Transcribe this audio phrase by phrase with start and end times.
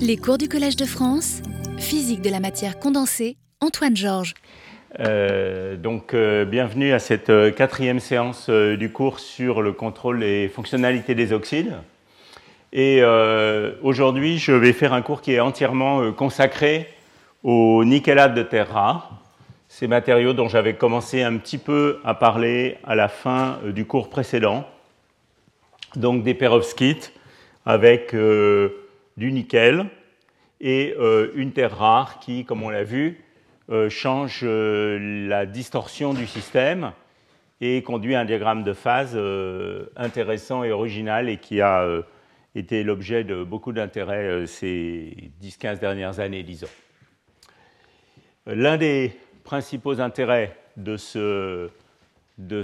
[0.00, 1.42] Les cours du Collège de France,
[1.78, 4.34] physique de la matière condensée, Antoine Georges.
[5.00, 10.48] Euh, donc, euh, bienvenue à cette euh, quatrième séance du cours sur le contrôle et
[10.48, 11.74] fonctionnalité des oxydes.
[12.72, 13.02] Et
[13.82, 16.88] aujourd'hui, je vais faire un cours qui est entièrement consacré
[17.42, 19.12] au nickelate de terre rare,
[19.68, 24.10] ces matériaux dont j'avais commencé un petit peu à parler à la fin du cours
[24.10, 24.66] précédent.
[25.94, 27.12] Donc, des perovskites
[27.64, 28.14] avec
[29.16, 29.86] du nickel
[30.60, 30.94] et
[31.34, 33.22] une terre rare qui, comme on l'a vu,
[33.68, 36.92] euh, change euh, la distorsion du système
[37.60, 41.84] et conduit à un diagramme de phase euh, intéressant et original et qui a
[42.54, 46.68] été l'objet de beaucoup d'intérêt ces 10-15 dernières années, disons.
[48.46, 50.96] L'un des principaux intérêts de,
[52.38, 52.62] de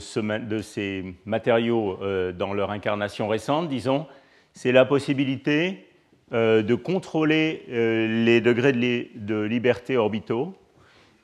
[0.62, 1.98] ces matériaux
[2.33, 4.06] dans leur incarnation récente, disons,
[4.53, 5.84] c'est la possibilité
[6.32, 10.56] de contrôler les degrés de liberté orbitaux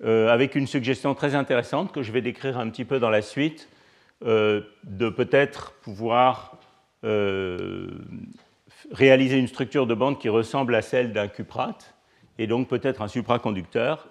[0.04, 3.20] euh, avec une suggestion très intéressante que je vais décrire un petit peu dans la
[3.20, 3.68] suite,
[4.24, 6.56] euh, de peut-être pouvoir
[7.02, 7.88] euh,
[8.92, 11.94] réaliser une structure de bande qui ressemble à celle d'un cuprate,
[12.38, 14.08] et donc peut-être un supraconducteur,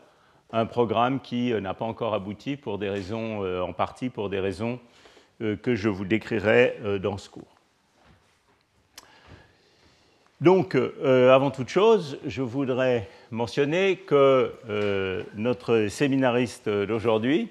[0.52, 4.80] un programme qui n'a pas encore abouti en partie pour des raisons
[5.39, 7.57] que je vous décrirai dans ce cours.
[10.40, 17.50] Donc, euh, avant toute chose, je voudrais mentionner que euh, notre séminariste d'aujourd'hui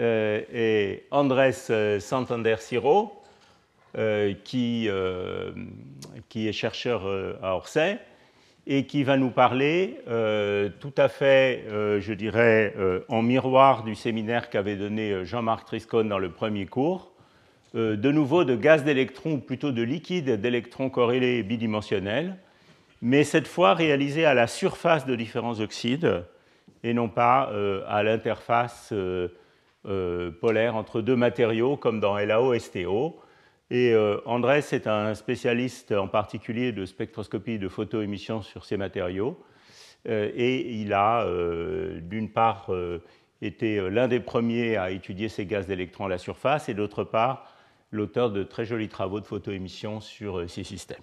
[0.00, 1.52] euh, est Andrés
[2.00, 3.22] Santander Siro,
[4.42, 4.88] qui,
[6.28, 7.02] qui, est chercheur
[7.42, 7.98] à Orsay
[8.66, 10.00] et qui va nous parler
[10.80, 12.74] tout à fait, je dirais,
[13.08, 17.11] en miroir du séminaire qu'avait donné Jean-Marc Triscone dans le premier cours, euh,
[17.74, 22.36] de nouveau de gaz d'électrons, ou plutôt de liquide d'électrons corrélés bidimensionnels,
[23.00, 26.24] mais cette fois réalisé à la surface de différents oxydes
[26.84, 33.18] et non pas euh, à l'interface euh, polaire entre deux matériaux comme dans LAO-STO.
[33.70, 33.96] Et
[34.26, 39.42] Andrés est un spécialiste en particulier de spectroscopie de photoémission sur ces matériaux.
[40.04, 41.26] et il a,
[42.02, 42.70] d'une part,
[43.40, 47.51] été l'un des premiers à étudier ces gaz d'électrons à la surface, et d'autre part,
[47.92, 51.02] l'auteur de très jolis travaux de photoémission sur euh, ces systèmes.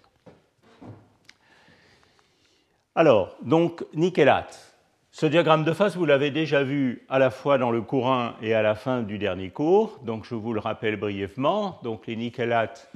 [2.96, 4.76] Alors, donc, nickelate.
[5.12, 8.36] Ce diagramme de phase, vous l'avez déjà vu à la fois dans le cours 1
[8.42, 10.00] et à la fin du dernier cours.
[10.04, 11.80] Donc, je vous le rappelle brièvement.
[11.84, 12.92] Donc, les nickelates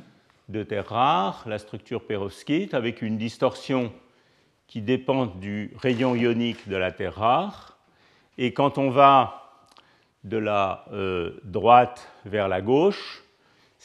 [0.49, 3.93] de terre rare, la structure perovskite, avec une distorsion
[4.67, 7.77] qui dépend du rayon ionique de la terre rare.
[8.37, 9.61] Et quand on va
[10.23, 13.22] de la euh, droite vers la gauche,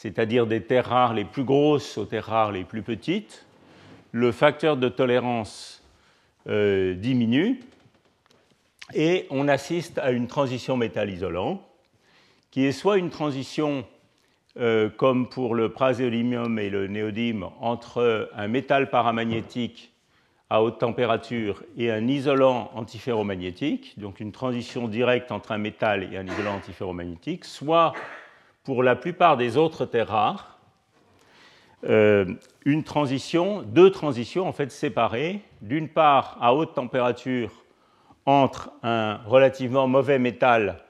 [0.01, 3.45] c'est-à-dire des terres rares les plus grosses aux terres rares les plus petites,
[4.13, 5.83] le facteur de tolérance
[6.47, 7.59] euh, diminue
[8.93, 11.61] et on assiste à une transition métal-isolant
[12.49, 13.85] qui est soit une transition
[14.57, 19.91] euh, comme pour le praséodymium et le néodyme entre un métal paramagnétique
[20.49, 26.17] à haute température et un isolant antiferromagnétique, donc une transition directe entre un métal et
[26.17, 27.91] un isolant antiferromagnétique, soit
[28.69, 30.59] pour la plupart des autres terres rares,
[31.85, 32.35] euh,
[32.65, 37.63] une transition, deux transitions en fait séparées, d'une part à haute température
[38.27, 40.83] entre un relativement mauvais métal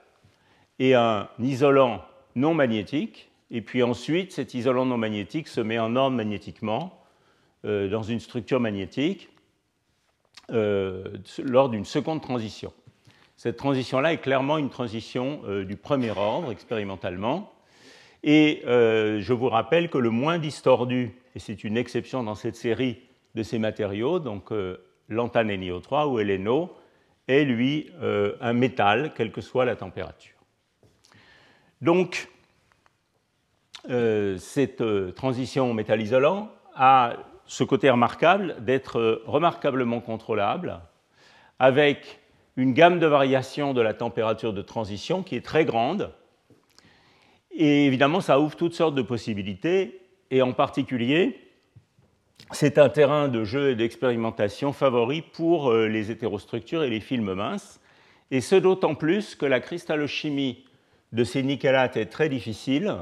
[0.78, 2.03] et un isolant
[2.35, 7.01] non magnétique, et puis ensuite cet isolant non magnétique se met en ordre magnétiquement
[7.63, 9.29] euh, dans une structure magnétique
[10.51, 11.06] euh,
[11.46, 12.73] lors d'une seconde transition.
[13.38, 17.53] Cette transition-là est clairement une transition du premier ordre expérimentalement,
[18.24, 22.56] et euh, je vous rappelle que le moins distordu, et c'est une exception dans cette
[22.56, 23.00] série
[23.35, 26.75] de ces matériaux, donc euh, l'antanNiO3 ou LNO,
[27.28, 30.35] est lui euh, un métal, quelle que soit la température.
[31.81, 32.28] Donc,
[34.38, 34.84] cette
[35.16, 37.13] transition métal-isolant a
[37.46, 40.82] ce côté remarquable d'être remarquablement contrôlable,
[41.58, 42.20] avec
[42.58, 46.11] une gamme de variations de la température de transition qui est très grande,
[47.59, 50.00] et évidemment, ça ouvre toutes sortes de possibilités,
[50.32, 51.38] et en particulier,
[52.52, 57.34] c'est un terrain de jeu et d'expérimentation favori pour euh, les hétérostructures et les films
[57.34, 57.82] minces,
[58.32, 60.66] et ce d'autant plus que la cristallochimie
[61.11, 62.96] de ces nickelates est très difficile,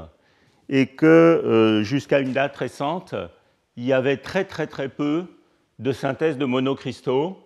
[0.68, 3.14] et que euh, jusqu'à une date récente,
[3.76, 5.26] il y avait très très très peu
[5.78, 7.38] de synthèse de monocristaux.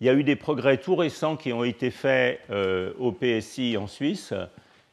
[0.00, 3.76] Il y a eu des progrès tout récents qui ont été faits euh, au PSI
[3.76, 4.34] en Suisse,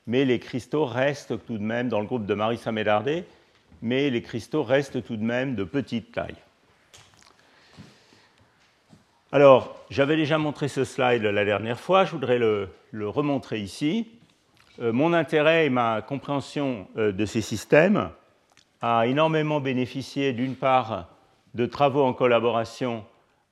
[0.07, 3.25] mais les cristaux restent tout de même, dans le groupe de Marissa Médardé,
[3.81, 6.35] mais les cristaux restent tout de même de petite taille.
[9.31, 14.07] Alors, j'avais déjà montré ce slide la dernière fois, je voudrais le, remontrer ici.
[14.79, 18.09] Euh, mon intérêt et ma compréhension euh, de ces systèmes
[18.81, 21.09] a énormément bénéficié d'une part
[21.53, 23.03] de travaux en collaboration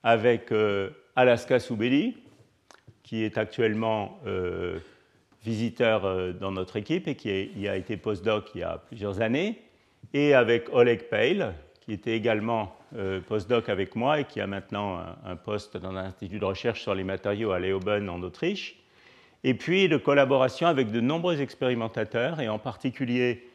[0.03, 2.17] avec euh, Alaska Soubeli,
[3.03, 4.19] qui est actuellement
[5.43, 9.61] visiteur dans notre équipe et qui a été postdoc il y a plusieurs années,
[10.13, 14.99] et avec Oleg Peil, qui était également euh, postdoc avec moi et qui a maintenant
[15.25, 18.75] un, poste dans un institut de recherche sur les matériaux à Leoben en Autriche.
[19.43, 23.47] Et puis de collaboration avec de nombreux expérimentateurs, et en particulier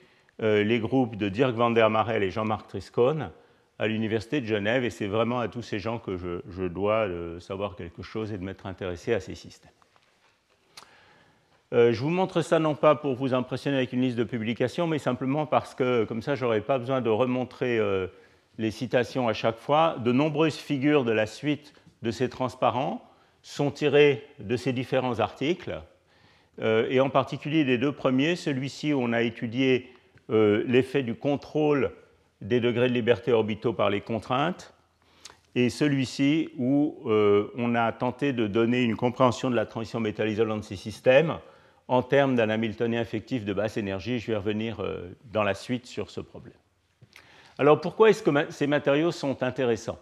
[0.42, 3.30] euh, les groupes de Dirk van der Marel et Jean-Marc Triscone
[3.78, 4.84] à l'Université de Genève.
[4.84, 8.38] Et c'est vraiment à tous ces gens que je, dois euh, savoir quelque chose et
[8.38, 9.70] de m'être intéressé à ces systèmes.
[11.72, 14.98] Je vous montre ça non pas pour vous impressionner avec une liste de publications, mais
[14.98, 17.78] simplement parce que comme ça, je n'aurai pas besoin de remontrer
[18.58, 21.72] les citations à chaque fois, de nombreuses figures de la suite
[22.02, 23.02] de ces transparents
[23.42, 25.80] sont tirées de ces différents articles,
[26.60, 29.92] euh, et en particulier les deux premiers, celui-ci où on a étudié
[30.30, 31.92] euh, l'effet du contrôle
[32.40, 34.74] des degrés de liberté orbitaux par les contraintes,
[35.54, 40.60] et celui-ci où euh, on a tenté de donner une compréhension de la transition métal-isolante
[40.60, 41.38] de ces systèmes
[41.88, 44.18] en termes d'un Hamiltonien effectif de basse énergie.
[44.18, 44.84] Je vais revenir
[45.32, 46.54] dans la suite sur ce problème.
[47.58, 49.98] Alors pourquoi est-ce que ces matériaux sont intéressants?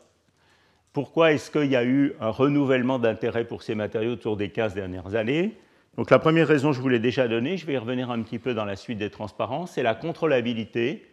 [0.92, 4.74] Pourquoi est-ce qu'il y a eu un renouvellement d'intérêt pour ces matériaux autour des 15
[4.74, 5.54] dernières années?
[5.96, 8.38] Donc la première raison, je vous l'ai déjà donnée, je vais y revenir un petit
[8.38, 11.06] peu dans la suite des transparences, c'est la contrôlabilité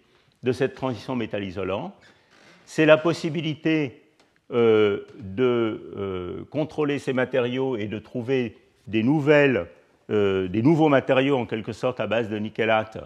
[0.44, 1.94] de cette transition métal-isolant.
[2.66, 4.02] C'est la possibilité
[4.52, 9.68] euh, de euh, contrôler ces matériaux et de trouver des, nouvelles,
[10.10, 12.98] euh, des nouveaux matériaux en quelque sorte à base de nickelate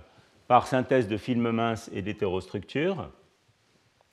[0.48, 3.10] par synthèse de films minces et d'hétérostructures.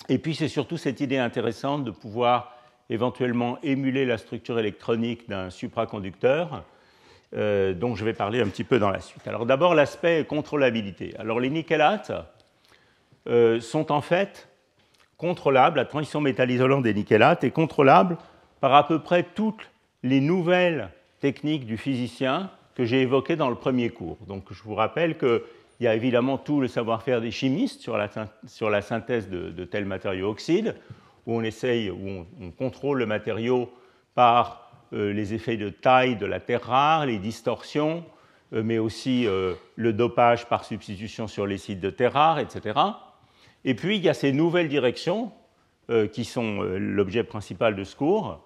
[0.09, 2.55] Et puis c'est surtout cette idée intéressante de pouvoir
[2.91, 6.65] éventuellement émuler la structure électronique d'un supraconducteur,
[7.35, 9.27] euh, dont je vais parler un petit peu dans la suite.
[9.27, 11.15] Alors d'abord l'aspect contrôlabilité.
[11.19, 12.13] Alors les nickelates
[13.27, 14.49] euh, sont en fait
[15.17, 18.19] contrôlables, la transition métal-isolant des nickelates est contrôlable
[18.61, 19.71] par à peu près toutes
[20.03, 20.91] les nouvelles
[21.21, 24.19] techniques du physicien que j'ai évoquées dans le premier cours.
[24.27, 25.45] Donc je vous rappelle que
[25.81, 30.31] il y a évidemment tout le savoir-faire des chimistes sur la, synthèse de, tels matériaux
[30.31, 30.77] oxydes,
[31.27, 33.73] où on essaye, où on, contrôle le matériau
[34.15, 38.05] par euh, les effets de taille de la terre rare, les distorsions,
[38.53, 42.79] euh, mais aussi euh, le dopage par substitution sur les sites de terre rare, etc.
[43.65, 45.33] Et puis il y a ces nouvelles directions
[46.13, 48.41] qui sont l'objet principal de ce cours,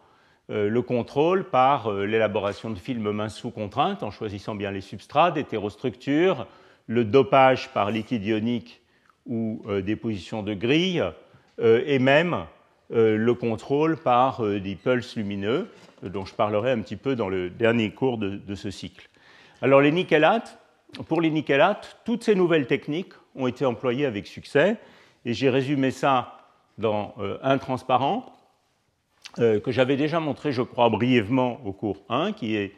[0.49, 6.47] le contrôle par l'élaboration de films minces sous contrainte en choisissant bien les substrats, d'hétérostructures,
[6.89, 8.81] le dopage par liquide ionique
[9.27, 11.05] ou euh, déposition de grille,
[11.61, 12.47] euh, et même
[12.93, 15.69] euh, le contrôle par des pulses lumineux,
[16.03, 19.09] dont je parlerai un petit peu dans le dernier cours de, de ce cycle.
[19.61, 20.59] Alors les nickelates,
[21.09, 24.79] pour les nickelates, toutes ces nouvelles techniques ont été employées avec succès,
[25.25, 26.35] et j'ai résumé ça
[26.79, 28.38] dans un transparent
[29.37, 32.73] que j'avais déjà montré, je crois, brièvement au cours 1, qui est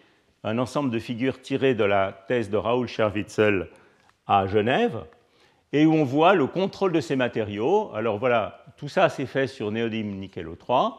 [0.44, 3.68] un ensemble de figures tirées de la thèse de Raoul Scherwitzel
[4.26, 5.04] à Genève,
[5.72, 7.90] et où on voit le contrôle de ces matériaux.
[7.94, 10.94] Alors voilà, tout ça s'est fait sur néodyme nickel O3,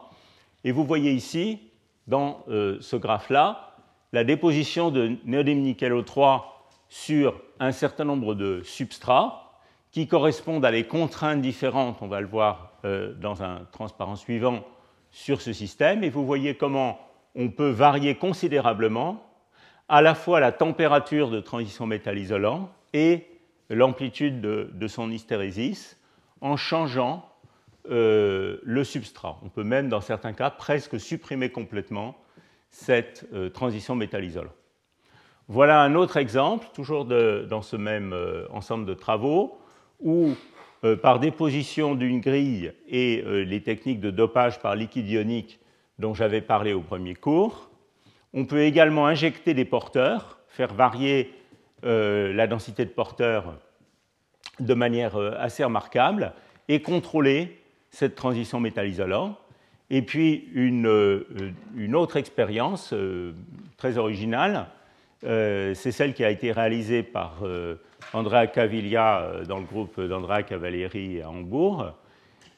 [0.64, 1.60] et vous voyez ici,
[2.06, 3.74] dans euh, ce graphe-là,
[4.12, 6.42] la déposition de néodyme nickel O3
[6.88, 9.58] sur un certain nombre de substrats
[9.90, 14.64] qui correspondent à des contraintes différentes, on va le voir euh, dans un transparent suivant,
[15.12, 16.98] sur ce système, et vous voyez comment
[17.34, 19.22] on peut varier considérablement
[19.88, 23.26] à la fois la température de transition métal isolant et
[23.68, 25.98] l'amplitude de, son hystérésis
[26.40, 27.28] en changeant
[27.90, 29.38] euh, le substrat.
[29.42, 32.16] On peut même, dans certains cas, presque supprimer complètement
[32.70, 34.52] cette euh, transition métal-isolant.
[35.48, 39.58] Voilà un autre exemple, toujours dans ce même euh, ensemble de travaux,
[40.00, 40.34] où
[41.02, 45.60] par déposition d'une grille et les techniques de dopage par liquide ionique
[45.98, 47.70] dont j'avais parlé au premier cours,
[48.34, 51.32] on peut également injecter des porteurs, faire varier
[51.84, 53.54] euh, la densité de porteurs
[54.60, 56.32] de manière euh, assez remarquable
[56.68, 57.58] et contrôler
[57.90, 59.36] cette transition métal-isolant.
[59.90, 61.26] Et puis une, euh,
[61.94, 62.94] autre expérience
[63.76, 64.68] très originale,
[65.22, 67.42] c'est celle qui a été réalisée par
[68.12, 71.92] Andrea Caviglia dans le groupe d'Andrea Cavalieri à Hambourg,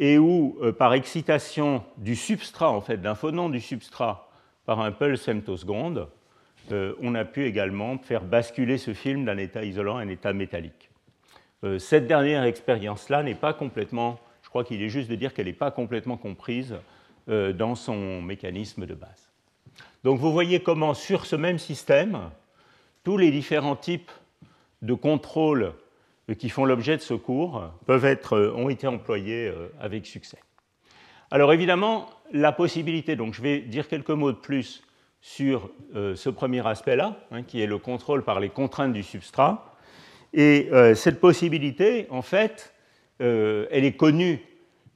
[0.01, 4.29] et où, par excitation du substrat, en fait, d'un phonon du substrat
[4.67, 6.09] par un pulse femtoseconde,
[6.73, 10.33] euh, on a pu également faire basculer ce film d'un état isolant à un état
[10.33, 10.91] métallique.
[11.63, 15.47] Euh, cette dernière expérience-là n'est pas complètement, je crois qu'il est juste de dire qu'elle
[15.47, 16.75] n'est pas complètement comprise
[17.27, 19.31] dans son mécanisme de base.
[20.03, 22.31] Donc vous voyez comment sur ce même système,
[23.05, 24.11] tous les différents types
[24.83, 25.73] de contrôle
[26.39, 30.39] qui font l'objet de ce cours peuvent être, ont été employés avec succès.
[31.31, 34.83] Alors évidemment, la possibilité, donc je vais dire quelques mots de plus
[35.21, 39.75] sur euh, ce premier aspect-là, hein, qui est le contrôle par les contraintes du substrat.
[40.35, 42.75] Et euh, cette possibilité, en fait,
[43.23, 44.43] euh, elle est connue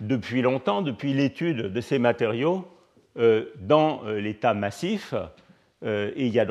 [0.01, 2.69] depuis longtemps, depuis l'étude de ces matériaux
[3.59, 5.13] dans l'état massif.
[5.83, 6.47] Et il y a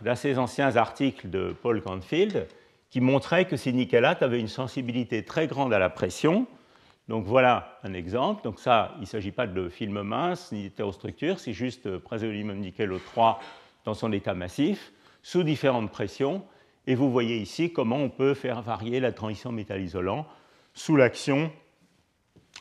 [0.00, 2.48] d'assez anciens articles de Paul Canfield
[2.90, 6.46] qui montraient que ces nickelates avaient une sensibilité très grande à la pression,
[7.08, 8.42] donc voilà un exemple.
[8.44, 12.90] Donc ça, il ne s'agit pas de film mince ni d'hétérostructure, c'est juste praséodymium nickel
[12.90, 13.36] O3
[13.84, 14.92] dans son état massif,
[15.22, 16.44] sous différentes pressions.
[16.86, 20.26] Et vous voyez ici comment on peut faire varier la transition métal-isolant
[20.72, 21.50] sous l'action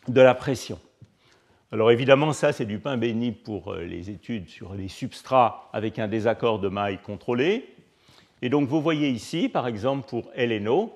[0.08, 0.80] de la pression.
[1.74, 5.98] Alors évidemment, ça c'est du pain béni pour euh, les études sur les substrats avec
[5.98, 7.68] un désaccord de maille contrôlé.
[8.44, 10.96] Et donc vous voyez ici, par exemple pour LNO,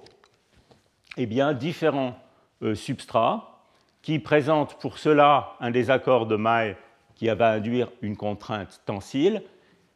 [1.18, 2.16] eh bien, différents
[2.62, 3.64] euh, substrat
[4.04, 6.76] qui présente pour cela un désaccord de maille
[7.16, 9.42] qui va induire une contrainte tensile,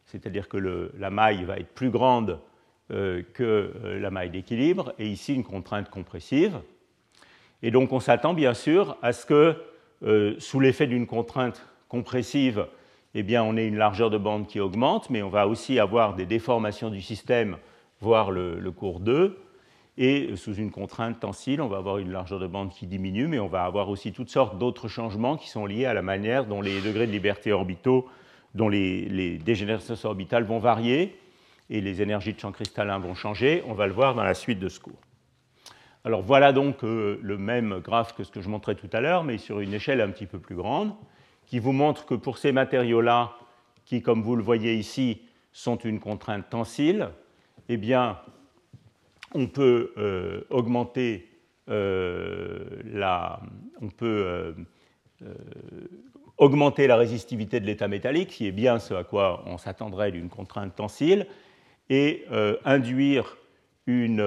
[0.06, 2.40] c'est-à-dire que la maille va être plus grande
[2.90, 3.72] euh, que
[4.02, 6.60] la maille d'équilibre, et ici une contrainte compressive.
[7.62, 9.56] Et donc on s'attend bien sûr à ce que,
[10.40, 12.66] sous l'effet d'une contrainte compressive,
[13.14, 16.16] eh bien, on ait une largeur de bande qui augmente, mais on va aussi avoir
[16.16, 17.58] des déformations du système,
[18.00, 19.38] voire le, le cours 2,
[19.98, 23.40] et sous une contrainte tensile, on va avoir une largeur de bande qui diminue, mais
[23.40, 26.62] on va avoir aussi toutes sortes d'autres changements qui sont liés à la manière dont
[26.62, 28.08] les degrés de liberté orbitaux,
[28.56, 31.18] dont les, les dégénérescences orbitales vont varier
[31.70, 33.64] et les énergies de champ cristallin vont changer.
[33.68, 35.00] On va le voir dans la suite de ce cours.
[36.04, 39.24] Alors voilà donc euh, le même graphe que ce que je montrais tout à l'heure,
[39.24, 40.94] mais sur une échelle un petit peu plus grande,
[41.46, 43.34] qui vous montre que pour ces matériaux-là,
[43.86, 47.10] qui, comme vous le voyez ici, sont une contrainte tensile,
[47.70, 48.18] eh bien,
[49.36, 51.30] on peut euh, augmenter
[51.70, 53.40] euh, la,
[53.80, 54.56] on peut,
[56.38, 60.30] augmenter la résistivité de l'état métallique, qui est bien ce à quoi on s'attendrait d'une
[60.30, 61.28] contrainte tensile,
[61.90, 62.26] et
[62.66, 63.38] induire
[63.88, 64.22] une,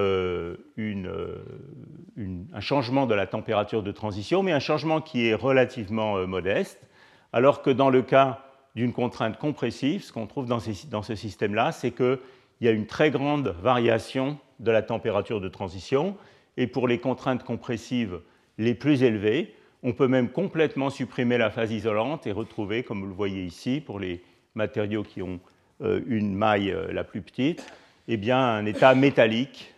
[2.53, 6.87] un changement de la température de transition, mais un changement qui est relativement modeste,
[7.31, 8.45] alors que dans le cas
[8.75, 12.19] d'une contrainte compressive, ce qu'on trouve dans, ce système-là, c'est qu'il
[12.61, 16.17] y a une très grande variation de la température de transition.
[16.57, 18.19] Et pour les contraintes compressives
[18.57, 23.07] les plus élevées, on peut même complètement supprimer la phase isolante et retrouver, comme vous
[23.07, 24.23] le voyez ici, pour les
[24.55, 25.39] matériaux qui ont
[25.81, 27.65] euh, une maille euh, la plus petite,
[28.07, 29.73] eh bien, un état métallique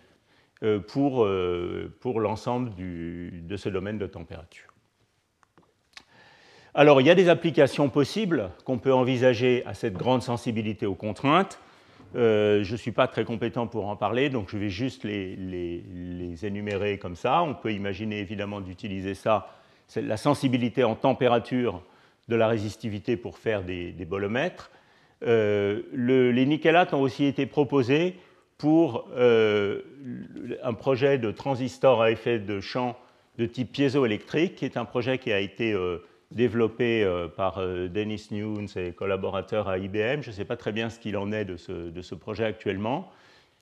[0.64, 1.28] euh, pour,
[2.00, 4.68] pour l'ensemble de ce domaine de température.
[6.74, 10.94] Alors, il y a des applications possibles qu'on peut envisager à cette grande sensibilité aux
[10.94, 11.60] contraintes.
[12.16, 16.36] Euh, je ne suis pas très compétent pour en parler, donc je vais juste les,
[16.44, 17.42] énumérer comme ça.
[17.42, 19.48] On peut imaginer évidemment d'utiliser ça,
[19.96, 21.82] la sensibilité en température
[22.28, 24.70] de la résistivité pour faire des, bolomètres.
[25.24, 28.16] Euh, les nickelates ont aussi été proposés
[28.58, 29.82] pour euh,
[30.64, 32.98] un projet de transistor à effet de champ
[33.38, 35.76] de type piézoélectrique, qui est un projet qui a été
[36.32, 40.22] développé euh, par euh, Dennis Nunes et collaborateurs à IBM.
[40.22, 43.12] Je ne sais pas très bien ce qu'il en est de ce, projet actuellement.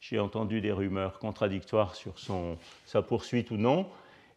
[0.01, 3.87] J'ai entendu des rumeurs contradictoires sur son, sa poursuite ou non.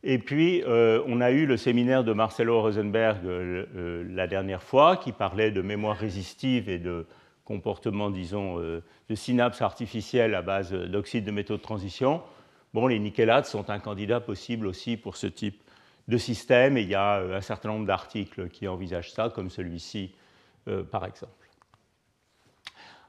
[0.04, 5.12] Et puis, euh, on a eu le séminaire de Marcelo Rosenberg la dernière fois qui
[5.12, 7.06] parlait de mémoire résistive et de
[7.44, 12.22] comportement, disons, de synapses artificielles à base d'oxyde de métaux de transition.
[12.74, 15.62] Bon, les nickelates sont un candidat possible aussi pour ce type
[16.08, 19.50] de système, et il y a euh, un certain nombre d'articles qui envisagent ça, comme
[19.50, 20.14] celui-ci,
[20.66, 21.32] euh, par exemple.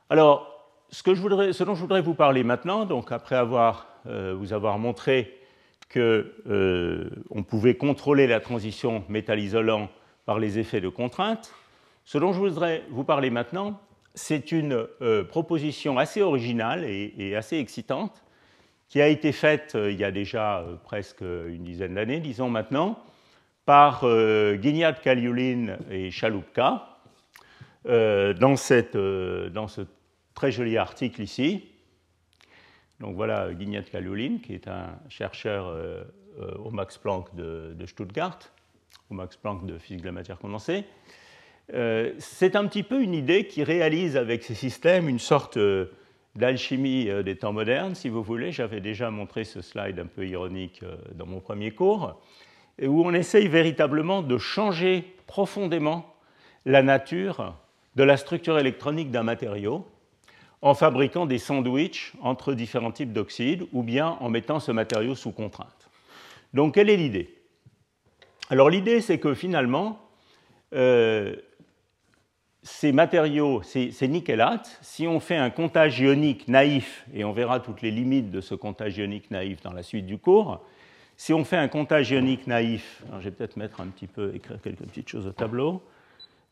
[0.09, 4.77] Alors, ce, ce, dont je voudrais vous parler maintenant, donc après avoir, euh, vous avoir
[4.79, 5.38] montré
[5.93, 9.89] qu'on pouvait contrôler la transition métal-isolant
[10.25, 11.53] par les effets de contrainte,
[12.05, 13.79] ce dont je voudrais vous parler maintenant,
[14.13, 14.87] c'est une
[15.29, 18.23] proposition assez originale et assez excitante
[18.89, 22.49] qui a été faite euh, il y a déjà euh, presque une dizaine d'années, disons
[22.49, 22.99] maintenant,
[23.65, 26.85] par euh, Guignat Kaliulin et Chalupka,
[27.85, 29.81] dans, cette, dans, ce
[30.35, 31.69] très joli article ici.
[32.99, 35.73] Donc voilà Guignat Kaliulin, qui est un chercheur
[36.63, 38.39] au Max Planck de, Stuttgart,
[39.09, 40.83] au Max Planck de physique de la matière condensée.
[41.69, 45.57] c'est un petit peu une idée qui réalise avec ces systèmes une sorte
[46.35, 48.51] d'alchimie euh, des temps modernes, si vous voulez.
[48.51, 52.19] J'avais déjà montré ce slide un peu ironique euh, dans mon premier cours,
[52.81, 56.15] où on essaye véritablement de changer profondément
[56.65, 57.55] la nature
[57.95, 59.85] de la structure électronique d'un matériau
[60.61, 65.31] en fabriquant des sandwichs entre différents types d'oxydes ou bien en mettant ce matériau sous
[65.31, 65.89] contrainte.
[66.53, 67.33] Donc quelle est l'idée?
[68.49, 69.99] Alors l'idée c'est que finalement,
[70.73, 71.35] euh,
[72.61, 77.59] ces matériaux, ces, ces, nickélates, si on fait un comptage ionique naïf, et on verra
[77.59, 80.61] toutes les limites de ce comptage ionique naïf dans la suite du cours,
[81.15, 84.59] si on fait un comptage ionique naïf, je vais peut-être mettre un petit peu, écrire
[84.61, 85.81] quelques petites choses au tableau,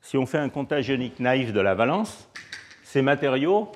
[0.02, 2.30] si on fait un comptage ionique naïf de la valence,
[2.84, 3.72] ces matériaux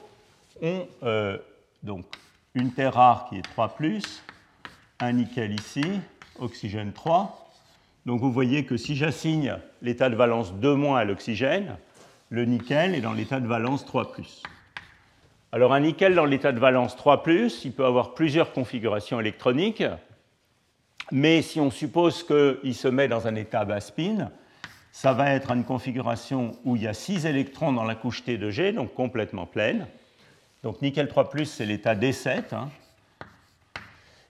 [0.61, 1.37] ont euh,
[1.83, 2.05] donc
[2.53, 3.77] une terre rare qui est 3,
[4.99, 5.83] un nickel ici,
[6.39, 7.49] oxygène 3.
[8.05, 11.77] Donc vous voyez que si j'assigne l'état de valence 2- à l'oxygène,
[12.29, 14.11] le nickel est dans l'état de valence 3.
[15.51, 17.23] Alors un nickel dans l'état de valence 3,
[17.63, 19.83] il peut avoir plusieurs configurations électroniques,
[21.11, 24.31] mais si on suppose qu'il se met dans un état bas spin,
[24.93, 28.37] ça va être une configuration où il y a 6 électrons dans la couche T
[28.37, 29.87] de G, donc complètement pleine.
[30.63, 32.53] Donc nickel 3, c'est l'état D7.
[32.53, 32.69] Hein.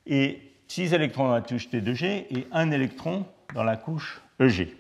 [0.06, 4.74] et 6 électrons dans la couche T2G et 1 électron dans la couche EG.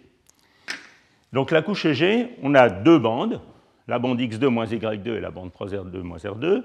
[1.33, 3.41] Donc la couche EG, on a deux bandes,
[3.87, 4.47] la bande X2
[4.79, 6.63] Y2 et la bande 3R2 R2,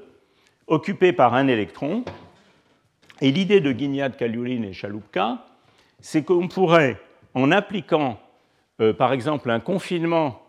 [0.68, 2.04] occupées par un électron.
[3.20, 5.44] Et l'idée de Guignard, Kaliulin et Chalupka,
[6.00, 7.00] c'est qu'on pourrait,
[7.34, 8.20] en appliquant
[8.80, 10.40] euh, par exemple un confinement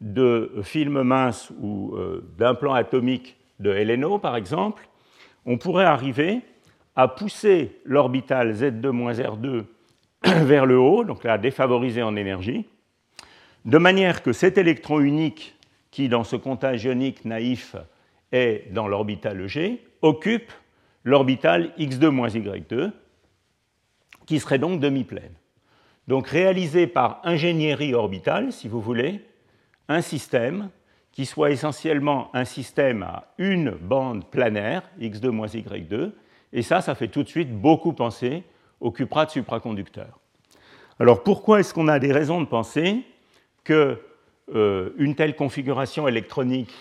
[0.00, 4.88] de films minces ou euh, d'implants atomiques de LNO, par exemple,
[5.46, 6.40] on pourrait arriver
[6.96, 9.64] à pousser l'orbital Z2-R2
[10.24, 12.66] vers le haut, donc à défavoriser en énergie,
[13.64, 15.56] de manière que cet électron unique
[15.90, 17.76] qui, dans ce comptage ionique naïf,
[18.32, 20.52] est dans l'orbital EG, occupe
[21.04, 22.90] l'orbital X2-Y2,
[24.26, 25.34] qui serait donc demi-pleine.
[26.08, 29.24] Donc réaliser par ingénierie orbitale, si vous voulez,
[29.88, 30.70] un système
[31.14, 36.10] qui soit essentiellement un système à une bande planaire, x2 y2,
[36.52, 38.42] et ça, ça fait tout de suite beaucoup penser
[38.80, 40.18] au cuprate supraconducteur.
[40.98, 43.02] Alors pourquoi est-ce qu'on a des raisons de penser
[43.62, 43.96] qu'une
[44.56, 46.74] euh, telle configuration électronique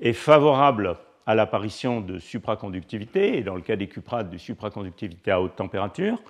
[0.00, 5.40] est favorable à l'apparition de supraconductivité, et dans le cas des cuprates, de supraconductivité à
[5.40, 6.20] haute température?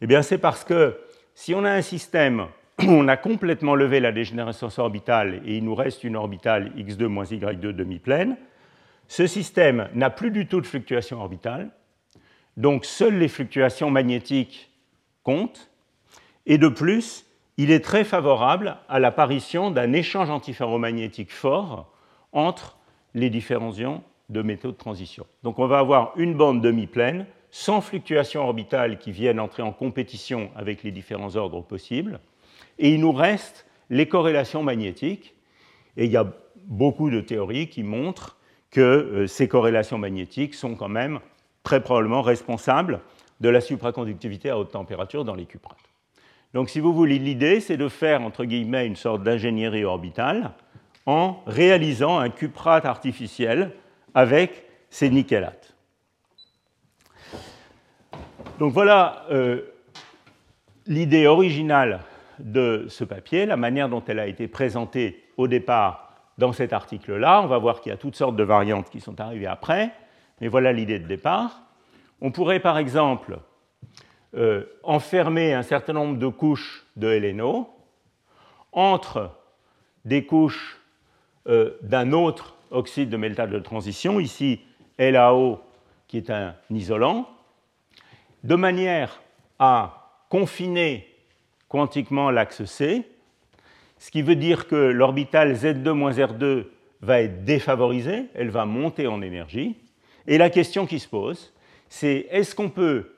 [0.00, 0.96] Eh bien, c'est parce que
[1.34, 2.46] si on a un système
[2.86, 7.24] on a complètement levé la dégénérescence orbitale et il nous reste une orbitale x2 moins
[7.24, 8.36] y2 demi-pleine.
[9.08, 11.70] Ce système n'a plus du tout de fluctuation orbitale,
[12.56, 14.70] donc seules les fluctuations magnétiques
[15.24, 15.70] comptent,
[16.46, 21.92] et de plus, il est très favorable à l'apparition d'un échange antiferromagnétique fort
[22.32, 22.78] entre
[23.14, 25.26] les différents ions de métaux de transition.
[25.42, 30.50] Donc on va avoir une bande demi-pleine sans fluctuations orbitales qui viennent entrer en compétition
[30.54, 32.20] avec les différents ordres possibles,
[32.78, 35.34] et il nous reste les corrélations magnétiques.
[35.96, 36.26] Et il y a
[36.66, 38.36] beaucoup de théories qui montrent
[38.70, 41.20] que euh, ces corrélations magnétiques sont quand même
[41.62, 43.00] très probablement responsables
[43.40, 45.78] de la supraconductivité à haute température dans les cuprates.
[46.54, 50.52] Donc si vous voulez, l'idée, c'est de faire, entre guillemets, une sorte d'ingénierie orbitale
[51.06, 53.72] en réalisant un cuprate artificiel
[54.14, 55.74] avec ces nickélates.
[58.58, 59.62] Donc voilà euh,
[60.86, 62.00] l'idée originale
[62.38, 67.42] de ce papier, la manière dont elle a été présentée au départ dans cet article-là.
[67.42, 69.92] On va voir qu'il y a toutes sortes de variantes qui sont arrivées après,
[70.40, 71.62] mais voilà l'idée de départ.
[72.20, 73.38] On pourrait par exemple
[74.34, 77.68] euh, enfermer un certain nombre de couches de LNO
[78.72, 79.30] entre
[80.04, 80.80] des couches
[81.48, 84.60] euh, d'un autre oxyde de métal de transition, ici
[84.98, 85.60] LAO
[86.06, 87.28] qui est un isolant,
[88.44, 89.20] de manière
[89.58, 91.06] à confiner
[91.68, 93.04] quantiquement l'axe C,
[93.98, 96.64] ce qui veut dire que l'orbitale Z2-R2
[97.02, 99.76] va être défavorisée, elle va monter en énergie.
[100.26, 101.52] Et la question qui se pose,
[101.88, 103.14] c'est est-ce qu'on peut,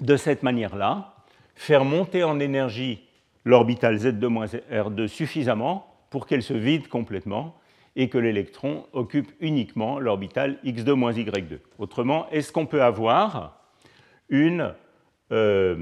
[0.00, 1.14] de cette manière-là,
[1.54, 3.04] faire monter en énergie
[3.44, 7.56] l'orbitale Z2-R2 suffisamment pour qu'elle se vide complètement
[7.96, 11.58] et que l'électron occupe uniquement l'orbital X2-Y2.
[11.78, 13.60] Autrement, est-ce qu'on peut avoir
[14.28, 14.74] une
[15.32, 15.76] euh,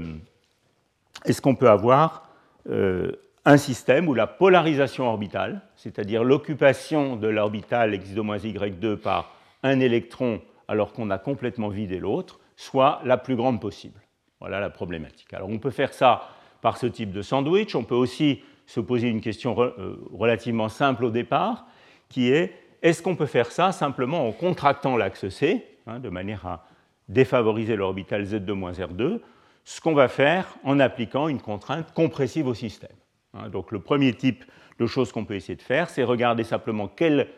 [1.25, 2.29] est-ce qu'on peut avoir
[2.69, 3.11] euh,
[3.45, 10.93] un système où la polarisation orbitale, c'est-à-dire l'occupation de l'orbital x2-y2 par un électron alors
[10.93, 13.99] qu'on a complètement vidé l'autre, soit la plus grande possible?
[14.39, 15.33] Voilà la problématique.
[15.33, 16.29] Alors on peut faire ça
[16.61, 17.75] par ce type de sandwich.
[17.75, 21.65] On peut aussi se poser une question euh, relativement simple au départ,
[22.09, 26.45] qui est est-ce qu'on peut faire ça simplement en contractant l'axe C, hein, de manière
[26.45, 26.65] à
[27.09, 29.19] défavoriser l'orbital Z2-R2,
[29.63, 32.95] ce qu'on va faire en appliquant une contrainte compressive au système.
[33.33, 34.43] Hein, donc le premier type
[34.79, 37.29] de choses qu'on peut essayer de faire, c'est regarder simplement quel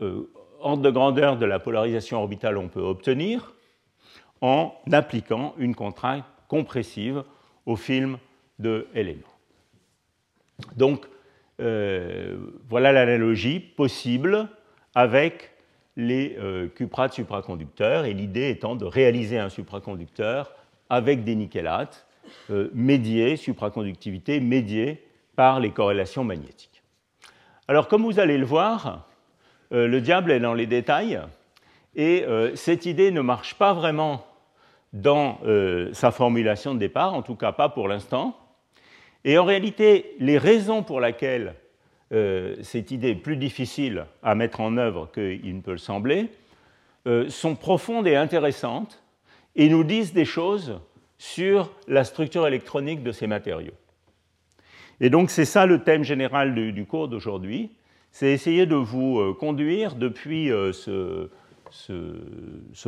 [0.00, 3.54] euh, ordre de grandeur de la polarisation orbitale on peut obtenir
[4.40, 7.24] en appliquant une contrainte compressive
[7.64, 8.18] au film
[8.58, 9.26] de LNO.
[10.76, 11.06] Donc,
[11.60, 12.36] euh,
[12.68, 14.48] voilà l'analogie possible
[14.94, 15.52] avec
[15.96, 20.52] les euh, cuprates supraconducteurs, et l'idée étant de réaliser un supraconducteur
[20.90, 22.06] avec des nickelates
[22.50, 25.02] euh, médiés, supraconductivité médiée
[25.34, 26.82] par les corrélations magnétiques.
[27.68, 29.08] Alors, comme vous allez le voir,
[29.72, 31.20] euh, le diable est dans les détails,
[31.98, 34.26] et cette idée ne marche pas vraiment
[34.92, 35.40] dans
[35.94, 38.36] sa formulation de départ, en tout cas pas pour l'instant.
[39.24, 41.54] Et en réalité, les raisons pour lesquelles
[42.12, 46.28] euh, cette idée est plus difficile à mettre en œuvre qu'il ne peut le sembler,
[47.06, 49.02] euh, sont profondes et intéressantes
[49.56, 50.78] et nous disent des choses
[51.18, 53.74] sur la structure électronique de ces matériaux.
[55.00, 57.70] Et donc c'est ça le thème général du, cours d'aujourd'hui,
[58.10, 61.28] c'est essayer de vous euh, conduire depuis ce,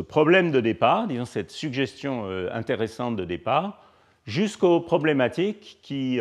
[0.06, 3.82] problème de départ, disons cette suggestion intéressante de départ,
[4.26, 6.20] jusqu'aux problématiques qui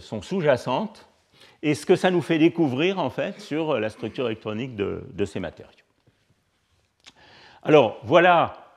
[0.00, 1.08] sont sous-jacentes
[1.64, 5.40] et ce que ça nous fait découvrir en fait sur la structure électronique de, ces
[5.40, 5.72] matériaux.
[7.62, 8.74] Alors voilà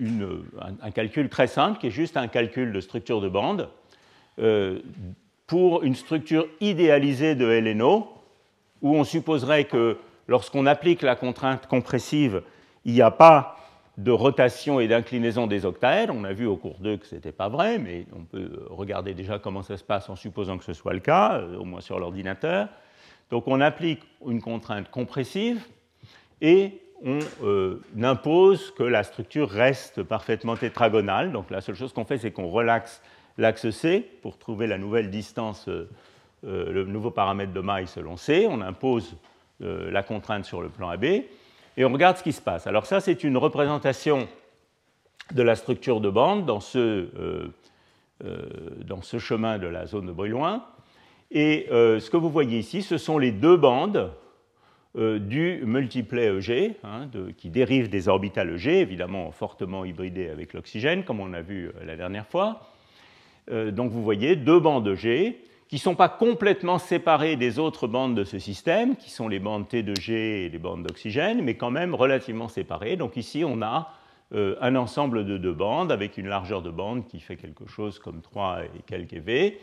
[0.00, 0.42] euh,
[0.80, 3.68] un, calcul très simple qui est juste un calcul de structure de bande
[4.38, 4.80] euh,
[5.46, 8.08] pour une structure idéalisée de LNO
[8.80, 12.42] où on supposerait que lorsqu'on applique la contrainte compressive,
[12.84, 13.56] il n'y a pas
[13.98, 16.14] de rotation et d'inclinaison des octaèdres.
[16.16, 19.14] On a vu au cours 2 que ce n'était pas vrai, mais on peut regarder
[19.14, 21.80] déjà comment ça se passe en supposant que ce soit le cas, euh, au moins
[21.80, 22.68] sur l'ordinateur.
[23.30, 25.62] Donc on applique une contrainte compressive
[26.40, 31.32] et on euh, impose que la structure reste parfaitement tétragonale.
[31.32, 33.02] Donc la seule chose qu'on fait, c'est qu'on relaxe
[33.38, 35.88] l'axe C pour trouver la nouvelle distance, euh,
[36.42, 38.46] le nouveau paramètre de maille selon C.
[38.48, 39.16] On impose
[39.60, 42.66] la contrainte sur le plan AB et on regarde ce qui se passe.
[42.66, 44.26] Alors ça, c'est une représentation
[45.32, 47.48] de la structure de bande dans ce, euh,
[48.24, 50.64] euh, chemin de la zone de Brillouin.
[51.30, 54.10] Et euh, ce que vous voyez ici, ce sont les deux bandes
[54.94, 61.20] du multiplet EG, hein, qui dérivent des orbitales EG, évidemment fortement hybridées avec l'oxygène, comme
[61.20, 62.60] on a vu la dernière fois.
[63.50, 65.38] donc vous voyez deux bandes EG
[65.72, 69.38] qui ne sont pas complètement séparées des autres bandes de ce système, qui sont les
[69.38, 72.96] bandes T de G et les bandes d'oxygène, mais quand même relativement séparées.
[72.96, 73.88] Donc ici, on a
[74.34, 77.98] euh, un ensemble de deux bandes avec une largeur de bande qui fait quelque chose
[77.98, 79.56] comme 3 et quelques EV.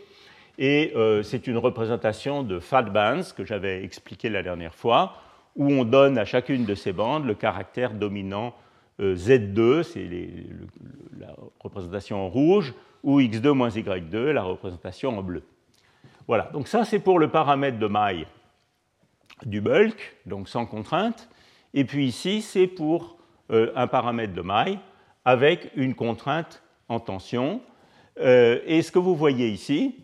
[0.57, 5.13] Et euh, c'est une représentation de fat bands que j'avais expliqué la dernière fois,
[5.55, 8.53] où on donne à chacune de ces bandes le caractère dominant
[8.99, 10.09] euh, Z2, c'est
[11.17, 15.43] la représentation en rouge, ou X2 moins Y2, la représentation en bleu.
[16.27, 18.27] Voilà, donc ça c'est pour le paramètre de maille
[19.45, 21.29] du bulk, donc sans contrainte.
[21.73, 23.17] Et puis ici, c'est pour
[23.51, 24.79] euh, un paramètre de maille
[25.23, 27.61] avec une contrainte en tension.
[28.21, 29.95] Et ce que vous voyez ici,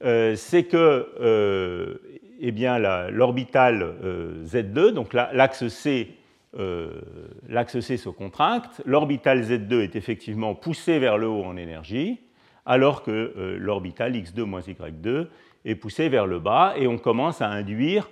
[0.00, 2.00] c'est que
[2.40, 2.78] eh bien,
[3.10, 3.96] l'orbital
[4.44, 6.08] Z2, donc l'axe C,
[6.54, 12.20] C se contracte, l'orbital Z2 est effectivement poussé vers le haut en énergie,
[12.66, 15.26] alors que euh, l'orbital x2 y2
[15.64, 18.08] est poussé vers le bas, et on commence à induire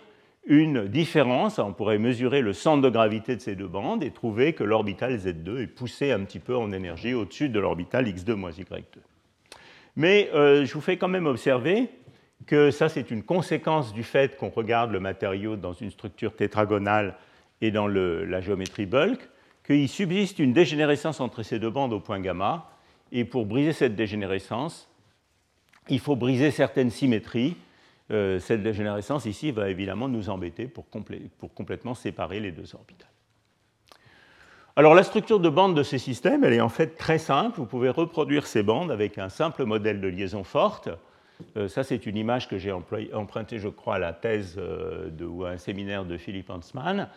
[0.46, 1.59] une différence.
[1.59, 5.16] On pourrait mesurer le centre de gravité de ces deux bandes et trouver que l'orbital
[5.16, 8.83] Z2 est poussé un petit peu en énergie au-dessus de l'orbital x2 y2.
[9.99, 11.91] Mais euh, je vous fais quand même observer
[12.47, 17.17] que ça, c'est une conséquence du fait qu'on regarde le matériau dans une structure tétragonale
[17.61, 19.29] et dans la géométrie bulk,
[19.67, 22.71] qu'il subsiste une dégénérescence entre ces deux bandes au point gamma,
[23.11, 24.89] et pour briser cette dégénérescence,
[25.89, 27.57] il faut briser certaines symétries.
[28.13, 33.11] Euh, cette dégénérescence ici va évidemment nous embêter pour, pour, complètement séparer les deux orbitales.
[34.79, 37.59] Alors la structure de bande de ces systèmes, elle est en fait très simple.
[37.59, 40.88] Vous pouvez reproduire ces bandes avec un simple modèle de liaison forte.
[41.57, 45.45] Euh, ça, c'est une image que j'ai empruntée, je crois, à la thèse euh, ou
[45.45, 47.09] à un séminaire de Philippe Hansmann.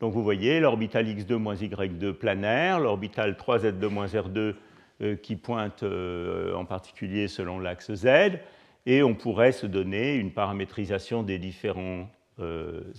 [0.00, 1.58] Donc vous voyez l'orbital x2
[1.98, 4.54] y2 planaire, l'orbital 3z2 r2
[5.02, 8.38] euh, qui pointe en particulier selon l'axe Z,
[8.86, 12.08] et on pourrait se donner une paramétrisation des différents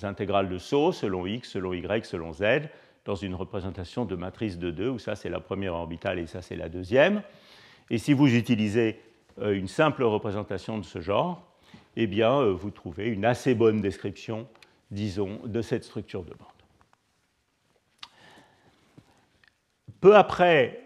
[0.04, 2.70] intégrales de saut selon x, selon y, selon z,
[3.06, 6.42] dans une représentation de matrice de 2, où ça c'est la première orbitale et ça
[6.42, 7.24] c'est la deuxième.
[7.90, 9.00] Et si vous utilisez
[9.42, 11.48] une simple représentation de ce genre,
[11.96, 14.48] eh bien, vous trouvez une assez bonne description,
[14.92, 16.48] disons, de cette structure de bande.
[20.00, 20.86] Peu après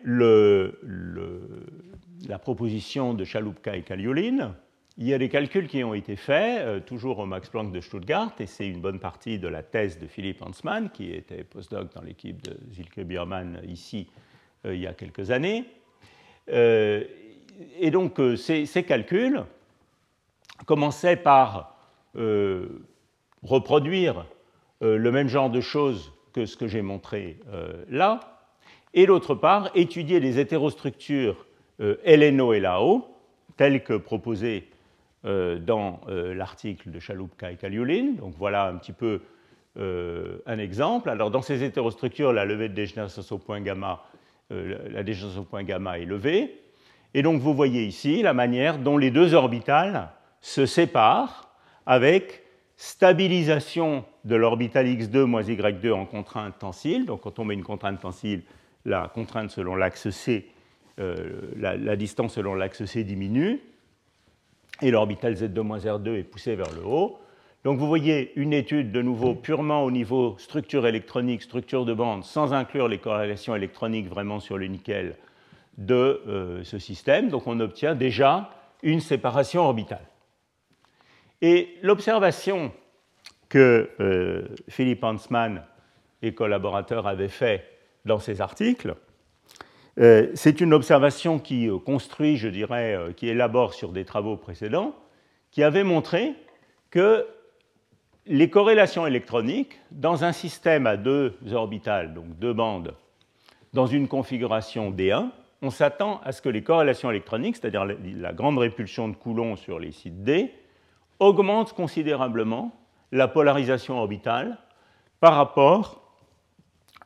[2.28, 4.56] la proposition de Chalupka et Kaliolin,
[4.98, 7.82] il y a des calculs qui ont été faits, euh, toujours au Max Planck de
[7.82, 11.94] Stuttgart, et c'est une bonne partie de la thèse de Philippe Hansmann, qui était postdoc
[11.94, 14.08] dans l'équipe de Silke Biermann ici
[14.68, 15.66] il y a quelques années.
[16.48, 19.44] et donc, ces, calculs
[20.66, 21.78] commençaient par
[23.44, 24.26] reproduire
[24.82, 27.38] le même genre de choses que ce que j'ai montré
[27.90, 28.40] là,
[28.96, 31.46] et d'autre part, étudier les hétérostructures
[31.78, 33.06] LNO et LAO,
[33.56, 34.75] telles que proposées euh,
[35.26, 38.14] dans euh, l'article de Chaloupka et Kaliulin.
[38.20, 39.22] Donc voilà un petit peu
[39.78, 41.10] euh, un exemple.
[41.10, 44.04] Alors dans ces hétérostructures, la levée de dégénérescence au point gamma,
[44.50, 46.62] la dégénérescence au point gamma est levée.
[47.14, 50.10] Et donc vous voyez ici la manière dont les deux orbitales
[50.42, 51.50] se séparent
[51.86, 52.44] avec
[52.78, 57.06] stabilisation de l'orbital x2 moins y2 en contrainte tensile.
[57.06, 58.44] Donc quand on met une contrainte tensile,
[58.86, 60.48] la contrainte selon l'axe C,
[61.00, 63.60] euh, la, distance selon l'axe C diminue,
[64.82, 67.20] et l'orbital Z2-R2 est poussé vers le haut.
[67.64, 72.24] Donc vous voyez une étude de nouveau purement au niveau structure électronique, structure de bande,
[72.24, 75.16] sans inclure les corrélations électroniques vraiment sur le nickel
[75.78, 77.30] de euh, ce système.
[77.30, 78.52] Donc on obtient déjà
[78.84, 80.06] une séparation orbitale.
[81.42, 82.72] Et l'observation
[83.50, 85.64] que euh, Philippe Hansmann
[86.22, 87.64] et collaborateurs avaient fait
[88.06, 88.96] dans ces articles.
[90.00, 94.36] Euh, c'est une observation qui euh, construit, je dirais, euh, qui élabore sur des travaux
[94.36, 94.94] précédents,
[95.52, 96.34] qui avait montré
[96.92, 97.26] que
[98.26, 102.96] les corrélations électroniques dans un système à deux orbitales, donc deux bandes,
[103.72, 105.30] dans une configuration D1,
[105.62, 109.80] on s'attend à ce que les corrélations électroniques, c'est-à-dire la grande répulsion de Coulomb sur
[109.80, 110.52] les sites D,
[111.20, 112.72] augmentent considérablement
[113.12, 114.58] la polarisation orbitale
[115.20, 116.02] par rapport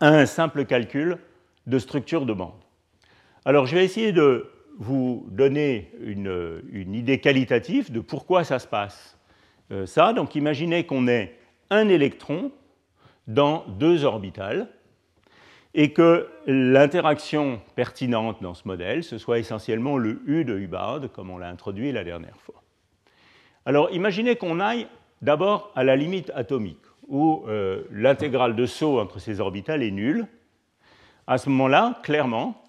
[0.01, 1.19] un simple calcul
[1.67, 2.63] de structure de bande.
[3.49, 9.17] Alors je vais essayer de vous donner une, idée qualitative de pourquoi ça se passe.
[9.71, 11.35] Euh, ça, donc imaginez qu'on ait
[11.71, 12.51] un électron
[13.25, 14.67] dans deux orbitales
[15.73, 21.31] et que l'interaction pertinente dans ce modèle, ce soit essentiellement le U de Hubbard, comme
[21.31, 22.61] on l'a introduit la dernière fois.
[23.65, 24.85] Alors imaginez qu'on aille
[25.23, 30.27] d'abord à la limite atomique où euh, l'intégrale de saut entre ces orbitales est nulle,
[31.25, 32.61] à ce moment-là, clairement,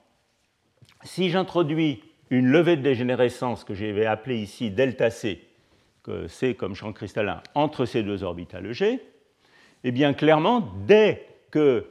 [1.02, 5.42] si j'introduis une levée de dégénérescence que je vais appeler ici delta C,
[6.02, 9.00] que C comme champ cristallin, entre ces deux orbitales G,
[9.84, 11.86] eh bien clairement, dès que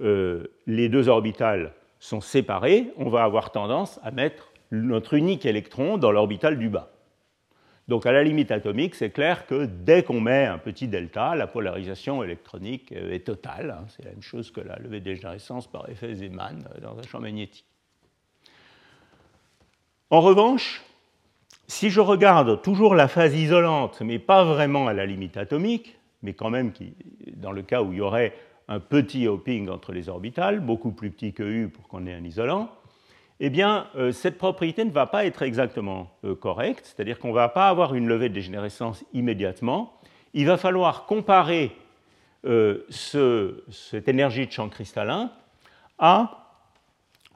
[0.00, 5.98] euh, les deux orbitales sont séparées, on va avoir tendance à mettre notre unique électron
[5.98, 6.90] dans l'orbital du bas.
[7.88, 11.46] Donc à la limite atomique, c'est clair que dès qu'on met un petit delta, la
[11.46, 13.70] polarisation électronique est totale.
[13.70, 13.86] Hein.
[13.88, 17.18] C'est la même chose que la levée de dégénérescence par effet Zeeman dans un champ
[17.18, 17.64] magnétique.
[20.10, 20.82] En revanche,
[21.66, 26.32] si je regarde toujours la phase isolante, mais pas vraiment à la limite atomique, mais
[26.32, 26.72] quand même
[27.36, 28.32] dans le cas où il y aurait
[28.68, 32.24] un petit hopping entre les orbitales, beaucoup plus petit que U pour qu'on ait un
[32.24, 32.70] isolant,
[33.40, 37.34] eh bien, euh, cette propriété ne va pas être exactement euh, correcte, c'est-à-dire qu'on ne
[37.34, 39.92] va pas avoir une levée de dégénérescence immédiatement.
[40.32, 41.76] Il va falloir comparer
[42.46, 45.30] euh, cette énergie de champ cristallin
[45.98, 46.46] à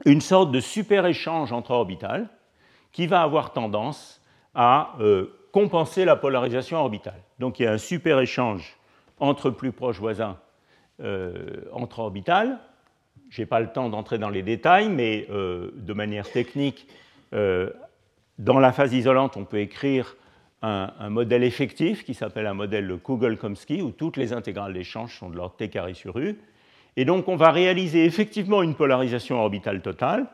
[0.05, 2.29] une sorte de super-échange entre orbitales
[2.93, 4.21] qui va avoir tendance
[4.55, 4.95] à
[5.51, 7.19] compenser la polarisation orbitale.
[7.39, 8.77] Donc il y a un super-échange
[9.19, 10.37] entre plus proches voisins
[11.73, 12.59] entre orbitales,
[13.33, 16.87] je n'ai pas le temps d'entrer dans les détails, mais euh, de manière technique,
[17.33, 17.71] euh,
[18.37, 20.15] dans la phase isolante, on peut écrire
[20.61, 25.35] un, modèle effectif qui s'appelle un modèle Kugel-Komsky, où toutes les intégrales d'échange sont de
[25.35, 26.37] l'ordre t carré sur u.
[26.95, 30.27] Et donc, on va réaliser effectivement une polarisation orbitale totale,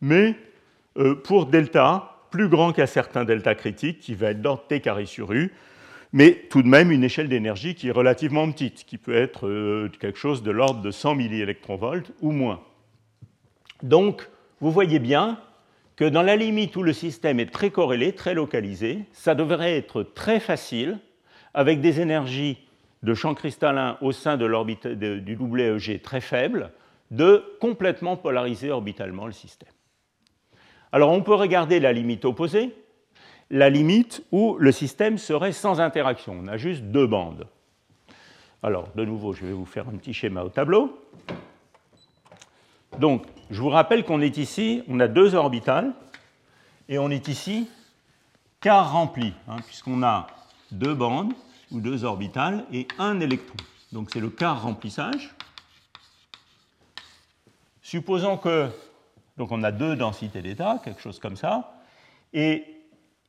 [0.00, 0.32] mais euh,
[1.24, 5.32] pour delta plus grand qu'à certains delta critiques, qui va être d'ordre t carré sur
[5.32, 5.52] u,
[6.12, 9.90] mais tout de même une échelle d'énergie qui est relativement petite, qui peut être euh,
[10.00, 12.60] quelque chose de l'ordre de 100 milliélectronvolts ou moins.
[13.82, 14.28] Donc,
[14.60, 15.38] vous voyez bien
[15.96, 20.02] que dans la limite où le système est très corrélé, très localisé, ça devrait être
[20.02, 20.98] très facile,
[21.54, 22.58] avec des énergies
[23.02, 26.70] de champ cristallin au sein de l'orbite du WEG très faible,
[27.10, 29.70] de complètement polariser orbitalement le système.
[30.92, 32.74] Alors on peut regarder la limite opposée,
[33.50, 36.38] la limite où le système serait sans interaction.
[36.42, 37.46] On a juste deux bandes.
[38.62, 41.00] Alors, de nouveau, je vais vous faire un petit schéma au tableau.
[42.98, 45.94] Donc, je vous rappelle qu'on est ici, on a deux orbitales,
[46.90, 47.68] et on est ici
[48.60, 50.26] quart rempli, hein, puisqu'on a
[50.72, 51.32] deux bandes
[51.70, 53.56] ou deux orbitales et un électron.
[53.92, 55.34] Donc c'est le quart remplissage.
[57.80, 58.68] Supposons que
[59.40, 61.72] donc on a deux densités d'état, quelque chose comme ça,
[62.34, 62.62] et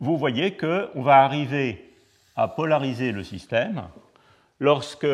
[0.01, 1.89] vous voyez qu'on va arriver
[2.35, 3.83] à polariser le système
[4.59, 5.07] lorsque,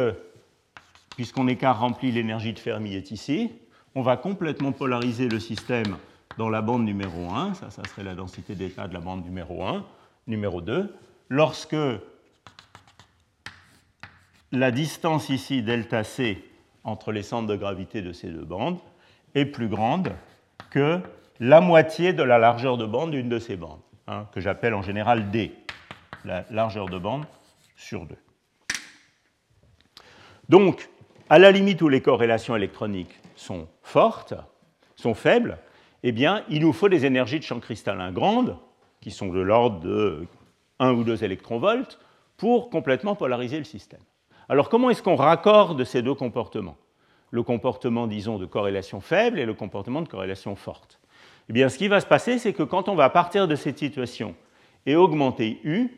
[1.16, 3.52] puisqu'on écart rempli l'énergie de Fermi est ici,
[3.94, 5.98] on va complètement polariser le système
[6.40, 9.64] dans la bande numéro 1, ça, ça serait la densité d'état de la bande numéro
[9.64, 9.86] 1,
[10.26, 10.96] numéro 2,
[11.30, 11.76] lorsque
[14.52, 16.44] la distance ici, delta C,
[16.84, 18.80] entre les centres de gravité de ces deux bandes,
[19.36, 20.12] est plus grande
[20.70, 21.00] que
[21.40, 24.82] la moitié de la largeur de bande d'une de ces bandes, hein, que j'appelle en
[24.82, 25.54] général D,
[26.26, 27.26] la largeur de bande
[27.76, 28.16] sur 2.
[30.50, 30.90] Donc,
[31.30, 34.34] à la limite où les corrélations électroniques sont fortes,
[34.96, 35.58] sont faibles,
[36.04, 38.58] eh bien, il nous faut des énergies de champ cristallin grandes,
[39.02, 40.28] qui sont de l'ordre de
[40.80, 42.00] 1 ou 2 électronvolts,
[42.38, 44.00] pour complètement polariser le système.
[44.48, 46.78] Alors, comment est-ce qu'on raccorde ces deux comportements?
[47.32, 51.00] Le comportement, disons, de corrélation faible et le comportement de corrélation forte.
[51.50, 53.78] Eh bien, ce qui va se passer, c'est que quand on va partir de cette
[53.78, 54.36] situation
[54.86, 55.90] et augmenter U,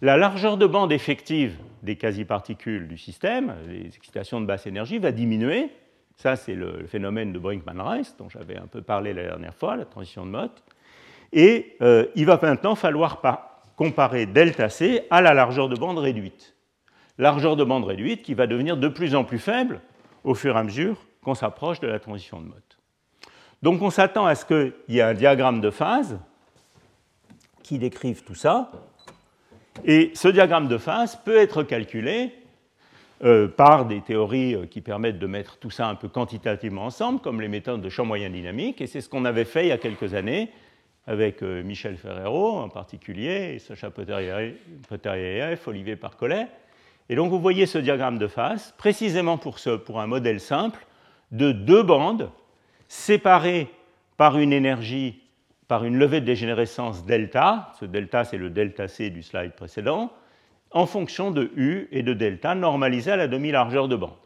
[0.00, 5.12] la largeur de bande effective des quasi-particules du système, les excitations de basse énergie, va
[5.12, 5.70] diminuer.
[6.16, 9.84] Ça, c'est le phénomène de Brinkman-Rice, dont j'avais un peu parlé la dernière fois, la
[9.84, 10.62] transition de Mott.
[11.32, 13.20] Et euh, il va maintenant falloir
[13.76, 16.54] comparer delta C à la largeur de bande réduite.
[17.18, 19.80] Largeur de bande réduite qui va devenir de plus en plus faible
[20.24, 22.78] au fur et à mesure qu'on s'approche de la transition de Mott.
[23.62, 26.18] Donc on s'attend à ce qu'il y ait un diagramme de phase
[27.62, 28.70] qui décrive tout ça,
[29.84, 32.32] et ce diagramme de phase peut être calculé
[33.24, 37.20] euh, par des théories euh, qui permettent de mettre tout ça un peu quantitativement ensemble,
[37.20, 38.80] comme les méthodes de champ moyen dynamique.
[38.80, 40.50] Et c'est ce qu'on avait fait il y a quelques années
[41.06, 46.48] avec euh, Michel Ferrero en particulier, et Sacha Poteriaev, Olivier Parcollet.
[47.12, 50.86] Et donc vous voyez ce diagramme de phase, précisément pour, un modèle simple
[51.30, 52.30] de deux bandes
[52.88, 53.68] séparées
[54.16, 55.20] par une énergie
[55.68, 60.10] par une levée de dégénérescence delta, ce delta c'est le delta C du slide précédent,
[60.70, 64.16] en fonction de U et de delta normalisé à la demi-largeur de bande.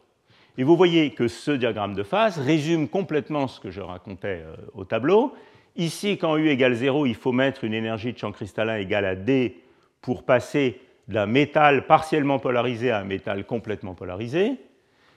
[0.57, 4.55] Et vous voyez que ce diagramme de phase résume complètement ce que je racontais euh,
[4.73, 5.35] au tableau.
[5.75, 9.15] Ici, quand U égale 0, il faut mettre une énergie de champ cristallin égale à
[9.15, 9.61] D
[10.01, 14.57] pour passer d'un métal partiellement polarisé à un métal complètement polarisé.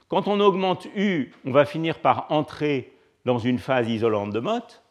[0.08, 2.92] Quand on augmente U, on va finir par entrer
[3.24, 4.82] dans une phase isolante de Mott.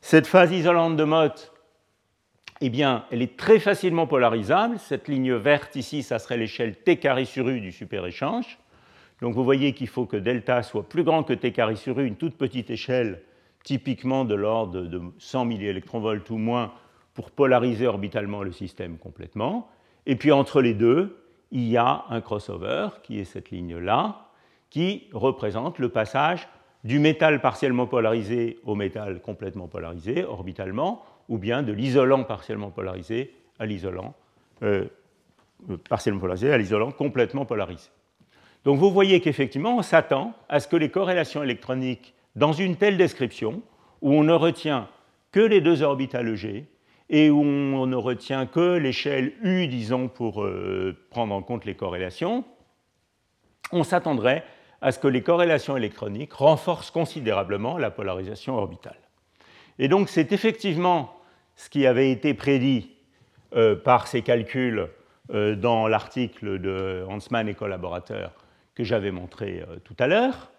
[0.00, 1.52] Cette phase isolante de Mott,
[2.60, 4.78] eh bien, elle est très facilement polarisable.
[4.78, 8.58] Cette ligne verte ici, ça serait l'échelle T carré sur U du super-échange.
[9.20, 12.06] Donc vous voyez qu'il faut que delta soit plus grand que T carré sur U,
[12.06, 13.22] une toute petite échelle,
[13.64, 16.72] typiquement de l'ordre de 100 milliélectronvolts ou moins,
[17.14, 19.68] pour polariser orbitalement le système complètement.
[20.06, 21.16] Et puis entre les deux,
[21.50, 24.28] il y a un crossover, qui est cette ligne-là,
[24.70, 26.48] qui représente le passage
[26.84, 33.32] du métal partiellement polarisé au métal complètement polarisé, orbitalement, ou bien de l'isolant partiellement polarisé
[33.58, 34.14] à l'isolant
[34.62, 34.86] euh,
[35.70, 37.88] euh, partiellement polarisé à l'isolant complètement polarisé.
[38.64, 42.96] Donc vous voyez qu'effectivement, on s'attend à ce que les corrélations électroniques, dans une telle
[42.96, 43.62] description,
[44.02, 44.88] où on ne retient
[45.32, 46.66] que les deux orbitales G
[47.08, 51.74] et où on ne retient que l'échelle U, disons, pour euh, prendre en compte les
[51.74, 52.44] corrélations,
[53.72, 54.44] on s'attendrait
[54.80, 58.98] à ce que les corrélations électroniques renforcent considérablement la polarisation orbitale.
[59.78, 61.14] Et donc c'est effectivement
[61.54, 62.90] ce qui avait été prédit
[63.54, 64.88] euh, par ces calculs
[65.32, 68.32] euh, dans l'article de Hansmann et collaborateurs
[68.74, 70.50] que j'avais montré tout à l'heure.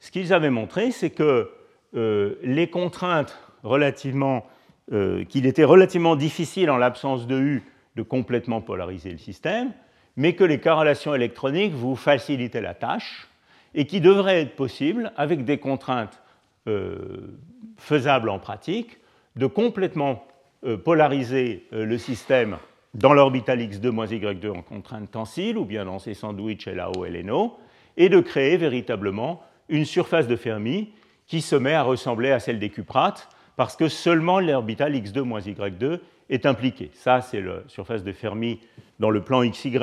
[0.00, 1.52] Ce qu'ils avaient montré, c'est que
[1.92, 4.44] les contraintes relativement,
[4.90, 7.62] qu'il était relativement difficile en l'absence de U
[7.96, 9.72] de complètement polariser le système,
[10.16, 13.28] mais que les corrélations électroniques vous facilitaient la tâche
[13.74, 16.20] et qui devrait être possible, avec des contraintes
[16.66, 17.38] euh,
[17.76, 18.98] faisables en pratique,
[19.36, 20.26] de complètement
[20.64, 22.58] euh, polariser euh, le système
[22.94, 27.56] dans l'orbital x2-y2 en contrainte tensile, ou bien dans ses sandwichs LAO, LNO,
[27.96, 30.90] et de créer véritablement une surface de Fermi
[31.26, 36.46] qui se met à ressembler à celle des cuprates, parce que seulement l'orbital x2-y2 est
[36.46, 36.90] impliqué.
[36.94, 38.60] Ça, c'est la surface de Fermi
[38.98, 39.78] dans le plan XY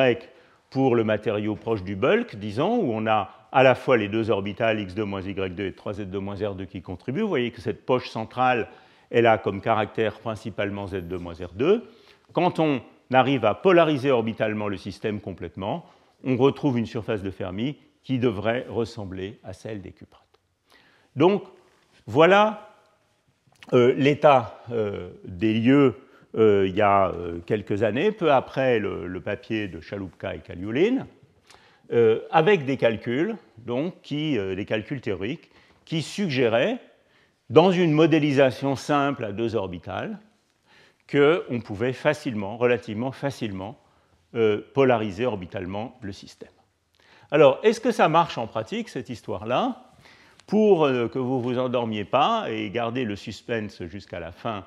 [0.70, 4.30] pour le matériau proche du bulk, disons, où on a à la fois les deux
[4.30, 7.22] orbitales x2-y2 et 3z2-r2 qui contribuent.
[7.22, 8.68] Vous voyez que cette poche centrale,
[9.10, 11.82] elle a comme caractère principalement z2-r2.
[12.34, 12.82] Quand on
[13.14, 15.86] arrive à polariser orbitalement le système complètement,
[16.24, 20.24] on retrouve une surface de Fermi qui devrait ressembler à celle des cuprates.
[21.16, 21.44] Donc,
[22.06, 22.67] voilà
[23.74, 25.96] l'état euh, des lieux
[26.36, 27.12] euh, il y a
[27.46, 31.08] quelques années, peu après le, papier de Chalupka et Kaliulin.
[31.94, 35.50] Euh, avec des calculs, donc, qui, euh, des calculs théoriques,
[35.86, 36.80] qui suggéraient,
[37.50, 40.20] dans une modélisation simple à deux orbitales,
[41.10, 43.80] qu'on pouvait facilement, relativement facilement,
[44.36, 46.52] euh, polariser orbitalement le système.
[47.32, 49.87] Alors, est-ce que ça marche en pratique, cette histoire-là?
[50.48, 54.66] Pour euh, que vous ne vous endormiez pas et garder le suspense jusqu'à la fin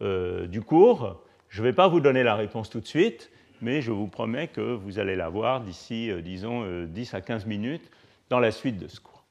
[0.00, 3.30] euh, du cours, je ne vais pas vous donner la réponse tout de suite,
[3.60, 7.90] mais je vous promets que vous allez la voir d'ici, disons, 10 à 15 minutes
[8.30, 9.24] dans la suite de ce cours.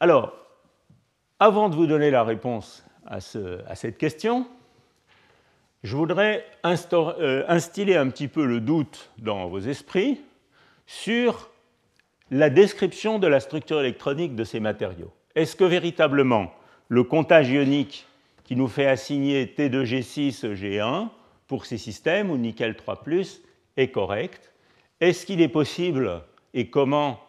[0.00, 0.34] Alors,
[1.38, 4.46] avant de vous donner la réponse à, cette question,
[5.82, 10.20] je voudrais euh, instiller un petit peu le doute dans vos esprits
[10.86, 11.50] sur
[12.30, 15.12] la description de la structure électronique de ces matériaux.
[15.34, 16.52] Est-ce que véritablement
[16.88, 18.06] le comptage ionique
[18.44, 21.08] qui nous fait assigner T2G6G1
[21.46, 23.02] pour ces systèmes ou nickel 3
[23.76, 24.52] est correct?
[25.00, 26.22] Est-ce qu'il est possible
[26.54, 27.20] et comment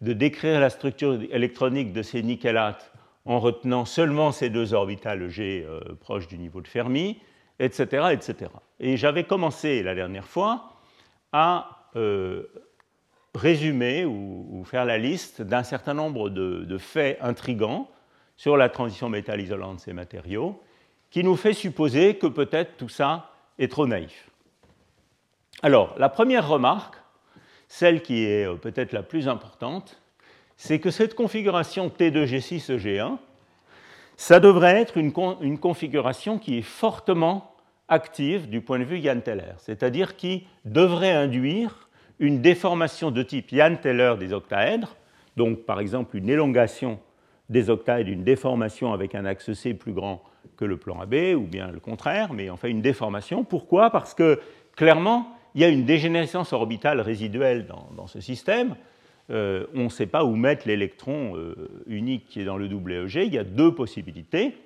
[0.00, 2.92] de décrire la structure électronique de ces nickelates
[3.24, 7.18] en retenant seulement ces deux orbitales G euh, proches du niveau de Fermi,
[7.58, 8.08] etc.
[8.12, 8.50] etc.
[8.80, 10.74] Et j'avais commencé la dernière fois
[11.32, 12.44] à euh,
[13.34, 17.88] résumer ou, faire la liste d'un certain nombre de, faits intrigants
[18.36, 20.60] sur la transition métal-isolante de ces matériaux,
[21.10, 24.28] qui nous fait supposer que peut-être tout ça est trop naïf.
[25.62, 26.96] Alors, la première remarque,
[27.68, 30.00] celle qui est euh, peut-être la plus importante,
[30.56, 33.18] c'est que cette configuration T2G6G1,
[34.16, 35.12] ça devrait être une,
[35.58, 37.54] configuration qui est fortement
[37.88, 41.83] active du point de vue Yann-Teller, c'est-à-dire qui devrait induire
[42.18, 44.96] une déformation de type Yann-Teller des octaèdres,
[45.36, 46.98] donc par exemple une élongation
[47.48, 50.22] des octaèdres, une déformation avec un axe C plus grand
[50.56, 53.44] que le plan AB, ou bien le contraire, mais enfin une déformation.
[53.44, 53.90] Pourquoi?
[53.90, 54.40] Parce que
[54.76, 58.74] clairement, il y a une dégénérescence orbitale résiduelle dans ce système,
[59.30, 62.92] euh, on ne sait pas où mettre l'électron euh, unique qui est dans le double
[62.92, 63.24] EG.
[63.24, 64.56] Il y a deux possibilités,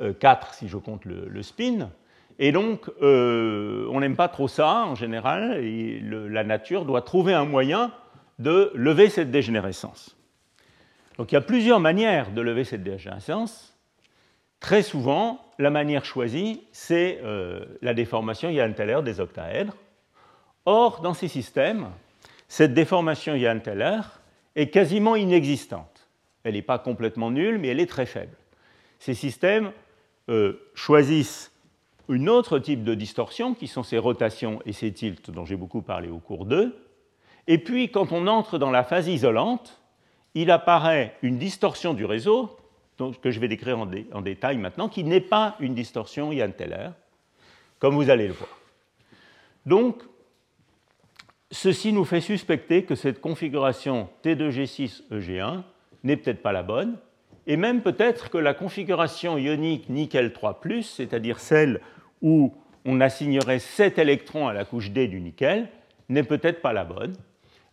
[0.00, 1.90] euh, quatre si je compte le, spin.
[2.38, 7.44] Et donc, on n'aime pas trop ça en général, et la nature doit trouver un
[7.44, 7.92] moyen
[8.38, 10.16] de lever cette dégénérescence.
[11.16, 13.74] Donc il y a plusieurs manières de lever cette dégénérescence.
[14.60, 17.22] Très souvent, la manière choisie, c'est
[17.80, 19.76] la déformation Yann-Teller des octaèdres.
[20.66, 21.88] Or, dans ces systèmes,
[22.48, 24.00] cette déformation Yann-Teller
[24.56, 26.08] est quasiment inexistante.
[26.42, 28.36] Elle n'est pas complètement nulle, mais elle est très faible.
[28.98, 29.72] Ces systèmes
[30.28, 31.52] euh, choisissent
[32.08, 35.82] un autre type de distorsion, qui sont ces rotations et ces tilts dont j'ai beaucoup
[35.82, 36.76] parlé au cours 2.
[37.48, 39.80] Et puis, quand on entre dans la phase isolante,
[40.34, 42.56] il apparaît une distorsion du réseau,
[43.22, 46.90] que je vais décrire en, en détail maintenant, qui n'est pas une distorsion Yann-Teller,
[47.78, 48.58] comme vous allez le voir.
[49.66, 50.02] Donc,
[51.52, 55.62] Ceci nous fait suspecter que cette configuration T2G6EG1
[56.02, 56.98] n'est peut-être pas la bonne,
[57.46, 61.80] et même peut-être que la configuration ionique nickel 3, c'est-à-dire celle
[62.22, 62.54] où
[62.84, 65.68] on assignerait 7 électrons à la couche D du nickel,
[66.08, 67.14] n'est peut-être pas la bonne.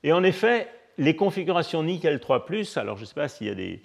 [0.04, 0.68] Et en effet,
[0.98, 3.82] les configurations nickel 3, alors je ne sais pas s'il y a des,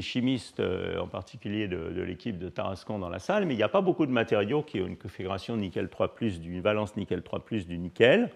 [0.00, 3.68] chimistes, euh, en particulier de, l'équipe de Tarascon dans la salle, mais il n'y a
[3.68, 7.78] pas beaucoup de matériaux qui ont une configuration nickel 3, d'une valence nickel 3 du
[7.78, 8.30] nickel.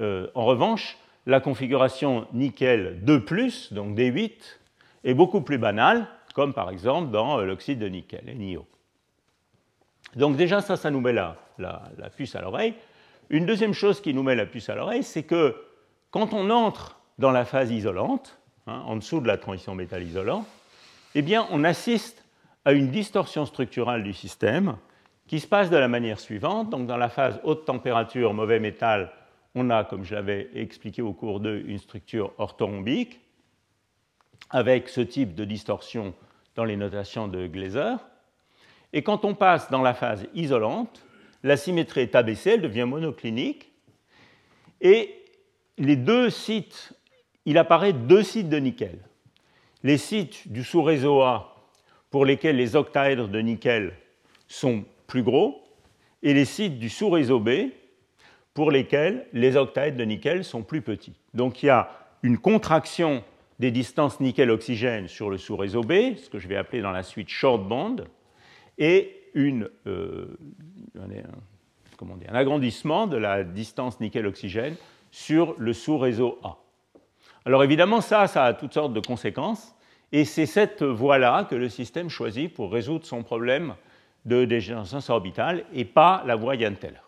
[0.00, 3.24] Euh, en revanche, la configuration nickel 2,
[3.72, 4.32] donc D8,
[5.04, 8.66] est beaucoup plus banale, comme par exemple dans euh, l'oxyde de nickel, NiO.
[10.16, 11.36] Donc déjà, ça, ça nous met la,
[12.16, 12.74] puce à l'oreille.
[13.28, 15.56] Une deuxième chose qui nous met la puce à l'oreille, c'est que
[16.10, 20.44] quand on entre dans la phase isolante, hein, en dessous de la transition métal-isolant,
[21.14, 22.24] eh bien, on assiste
[22.64, 24.76] à une distorsion structurale du système
[25.26, 26.70] qui se passe de la manière suivante.
[26.70, 29.12] Donc, dans la phase haute température, mauvais métal,
[29.54, 33.20] on a, comme je l'avais expliqué au cours 2, une structure orthorhombique
[34.50, 36.14] avec ce type de distorsion
[36.56, 37.96] dans les notations de Glaser.
[38.92, 41.04] Et quand on passe dans la phase isolante,
[41.42, 43.72] la symétrie est abaissée, elle devient monoclinique.
[44.80, 45.14] Et
[45.78, 46.92] les deux sites,
[47.46, 48.98] il apparaît deux sites de nickel.
[49.82, 51.56] Les sites du sous-réseau A
[52.10, 53.94] pour lesquels les octaèdres de nickel
[54.48, 55.62] sont plus gros,
[56.22, 57.70] et les sites du sous-réseau B
[58.52, 61.14] pour lesquels les octaèdres de nickel sont plus petits.
[61.34, 61.90] Donc il y a
[62.22, 63.24] une contraction
[63.58, 67.28] des distances nickel-oxygène sur le sous-réseau B, ce que je vais appeler dans la suite
[67.28, 67.96] short band,
[68.80, 70.36] et une, euh,
[70.98, 74.74] un, agrandissement de la distance nickel-oxygène
[75.12, 76.56] sur le sous-réseau A.
[77.44, 79.74] Alors évidemment, ça, ça a toutes sortes de conséquences,
[80.12, 83.74] et c'est cette voie-là que le système choisit pour résoudre son problème
[84.24, 87.00] de dégénérescence orbitale, et pas la voie Yann-Teller.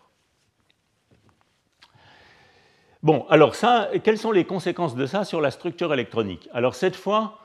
[3.01, 6.47] Bon, alors ça, quelles sont les conséquences de ça sur la structure électronique?
[6.53, 7.39] Alors cette fois,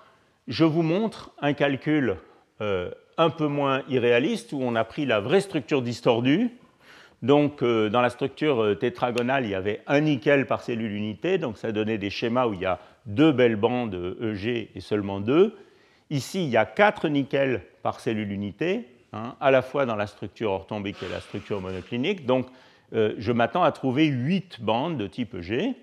[0.46, 2.16] je vous montre un calcul
[2.60, 6.50] euh, un peu moins irréaliste où on a pris la vraie structure distordue.
[7.22, 11.72] Donc, dans la structure tétragonale, il y avait un nickel par cellule unité, donc ça
[11.72, 15.56] donnait des schémas où il y a deux belles bandes EG et seulement deux.
[16.10, 20.06] Ici, il y a quatre nickels par cellule unité, hein, à la fois dans la
[20.06, 22.24] structure orthombique et la structure monoclinique.
[22.24, 22.46] Donc,
[22.92, 25.74] je m'attends à trouver huit bandes de type EG.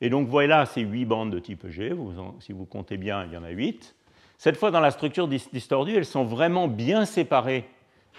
[0.00, 1.92] Et donc voilà ces huit bandes de type G,
[2.38, 3.96] si vous comptez bien, il y en a huit.
[4.38, 7.64] Cette fois, dans la structure distordue, elles sont vraiment bien séparées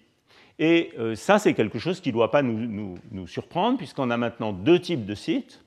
[0.58, 4.16] Et euh, ça, c'est quelque chose qui ne doit pas nous, nous surprendre, puisqu'on a
[4.16, 5.62] maintenant deux types de sites.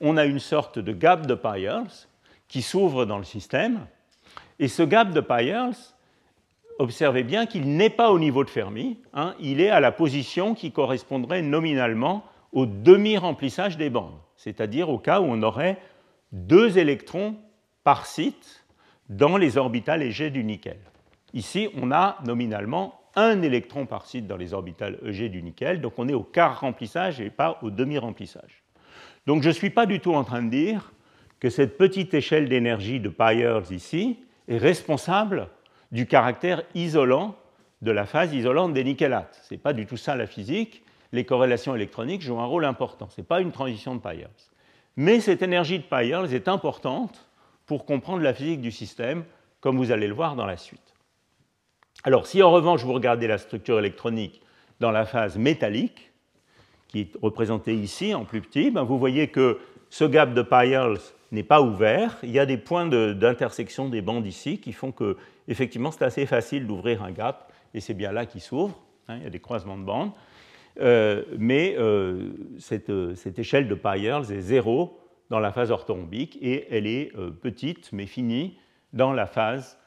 [0.00, 2.08] On a une sorte de gap de Pyers
[2.48, 3.86] qui s'ouvre dans le système.
[4.58, 5.94] Et ce gap de Pyers,
[6.78, 10.54] observez bien qu'il n'est pas au niveau de Fermi, hein, il est à la position
[10.54, 15.76] qui correspondrait nominalement au demi-remplissage des bandes c'est-à-dire au cas où on aurait
[16.32, 17.36] deux électrons
[17.84, 18.64] par site
[19.08, 20.78] dans les orbitales EG du nickel.
[21.32, 25.94] Ici, on a nominalement un électron par site dans les orbitales EG du nickel, donc
[25.98, 28.62] on est au quart remplissage et pas au demi-remplissage.
[29.26, 30.92] Donc je ne suis pas du tout en train de dire
[31.40, 35.48] que cette petite échelle d'énergie de Pyers ici est responsable
[35.90, 37.34] du caractère isolant
[37.82, 39.40] de la phase isolante des nickelates.
[39.48, 43.08] Ce n'est pas du tout ça la physique les corrélations électroniques jouent un rôle important.
[43.10, 44.49] Ce n'est pas une transition de Pyers.
[44.96, 47.28] Mais cette énergie de Pyers est importante
[47.66, 49.24] pour comprendre la physique du système,
[49.60, 50.94] comme vous allez le voir dans la suite.
[52.02, 54.40] Alors, si en revanche vous regardez la structure électronique
[54.80, 56.10] dans la phase métallique,
[56.88, 59.60] qui est représentée ici en plus petit, ben, vous voyez que
[59.90, 62.18] ce gap de Pyers n'est pas ouvert.
[62.22, 65.16] Il y a des points d'intersection des bandes ici qui font que,
[65.46, 68.76] effectivement, c'est assez facile d'ouvrir un gap, et c'est bien là qu'il s'ouvre.
[69.08, 70.10] Hein, il y a des croisements de bandes.
[70.78, 72.32] Euh, mais euh,
[72.88, 74.98] euh, cette, échelle de Pyers est zéro
[75.28, 78.58] dans la phase orthorhombique et elle est petite mais finie
[78.92, 79.78] dans la phase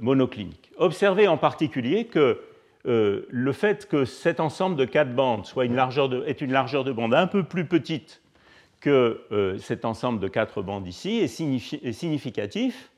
[0.00, 0.70] monoclinique.
[0.78, 2.40] Observez en particulier que
[2.86, 6.82] le fait que cet ensemble de quatre bandes soit une largeur de, est une largeur
[6.82, 8.22] de bande un peu plus petite
[8.80, 9.20] que
[9.58, 12.90] cet ensemble de quatre bandes ici est significatif.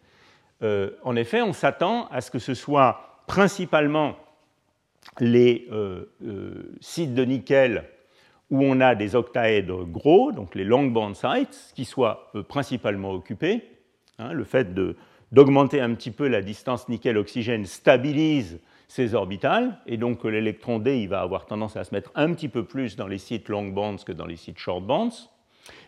[0.62, 4.14] en effet, on s'attend à ce que ce soit principalement
[5.20, 7.84] les euh, euh, sites de nickel
[8.50, 13.10] où on a des octaèdres gros, donc les long band sites, qui soient euh, principalement
[13.10, 13.62] occupés.
[14.18, 14.74] Hein, le fait
[15.32, 21.10] d'augmenter un petit peu la distance nickel-oxygène stabilise ces orbitales, et donc l'électron D il
[21.10, 23.96] va avoir tendance à se mettre un petit peu plus dans les sites long bands
[23.96, 25.10] que dans les sites short bands.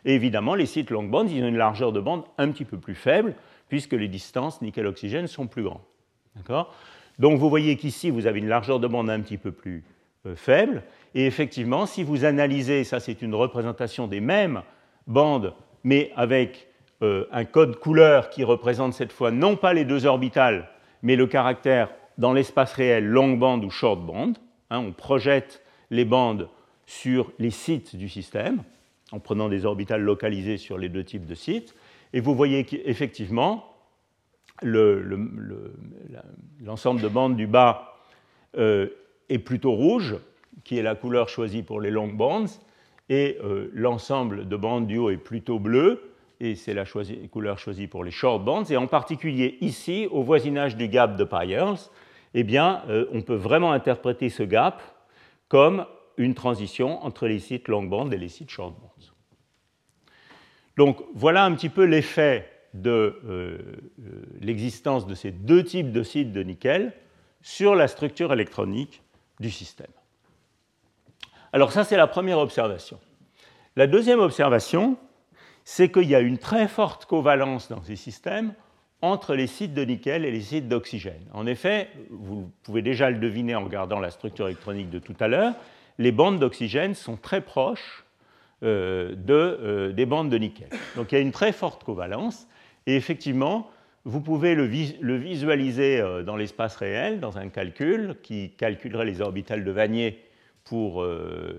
[0.05, 2.79] Et évidemment, les sites long bands, ils ont une largeur de bande un petit peu
[2.79, 3.35] plus faible,
[3.71, 5.81] puisque les distances nickel-oxygène sont plus grandes.
[7.21, 9.85] Donc vous voyez qu'ici, vous avez une largeur de bande un petit peu plus
[10.27, 10.83] euh, faible.
[11.15, 14.63] Et effectivement, si vous analysez, ça c'est une représentation des mêmes
[15.07, 15.53] bandes,
[15.85, 16.69] mais avec
[17.03, 20.71] euh, un code couleur qui représente cette fois non pas les deux orbitales,
[21.03, 24.33] mais le caractère dans l'espace réel long band ou short band.
[24.71, 26.49] Hein, on projette les bandes
[26.87, 28.63] sur les sites du système
[29.13, 31.75] en prenant des orbitales localisées sur les deux types de sites.
[32.15, 33.70] Et vous voyez qu'effectivement,
[34.63, 37.97] l'ensemble de bandes du bas
[38.57, 38.89] euh,
[39.29, 40.17] est plutôt rouge,
[40.65, 42.47] qui est la couleur choisie pour les long bands,
[43.09, 46.03] et euh, l'ensemble de bandes du haut est plutôt bleu,
[46.41, 46.85] et c'est la
[47.31, 48.65] couleur choisie pour les short bands.
[48.65, 51.91] Et en particulier ici, au voisinage du gap de Pyers,
[52.35, 54.83] eh bien, euh, on peut vraiment interpréter ce gap
[55.49, 55.87] comme
[56.17, 58.95] une transition entre les sites long band et les sites short bands.
[60.77, 66.03] Donc voilà un petit peu l'effet de euh, euh, l'existence de ces deux types de
[66.03, 66.93] sites de nickel
[67.43, 69.03] sur la structure électronique
[69.41, 69.91] du système.
[71.53, 73.01] Alors ça, c'est la première observation.
[73.77, 74.97] La deuxième observation,
[75.65, 78.55] c'est qu'il y a une très forte covalence dans ces systèmes
[79.03, 81.25] entre les sites de nickel et les sites d'oxygène.
[81.33, 85.27] En effet, vous pouvez déjà le deviner en regardant la structure électronique de tout à
[85.27, 85.55] l'heure,
[85.99, 88.05] les bandes d'oxygène sont très proches
[88.63, 90.69] de, des bandes de nickel.
[90.97, 92.47] Donc il y a une très forte covalence,
[92.87, 93.71] et effectivement,
[94.05, 99.63] vous pouvez le, visualiser euh, dans l'espace réel, dans un calcul qui calculerait les orbitales
[99.63, 100.19] de Vanier
[100.65, 101.55] pour euh,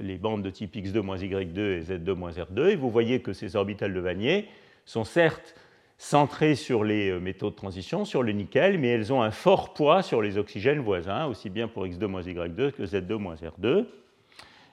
[0.00, 2.68] les, bandes de type x2-y2 et z2-r2.
[2.68, 4.48] Et vous voyez que ces orbitales de Vanier
[4.84, 5.54] sont certes
[5.96, 10.02] centrées sur les métaux de transition, sur le nickel, mais elles ont un fort poids
[10.02, 13.84] sur les oxygènes voisins, aussi bien pour X2-Y2 que Z2-R2.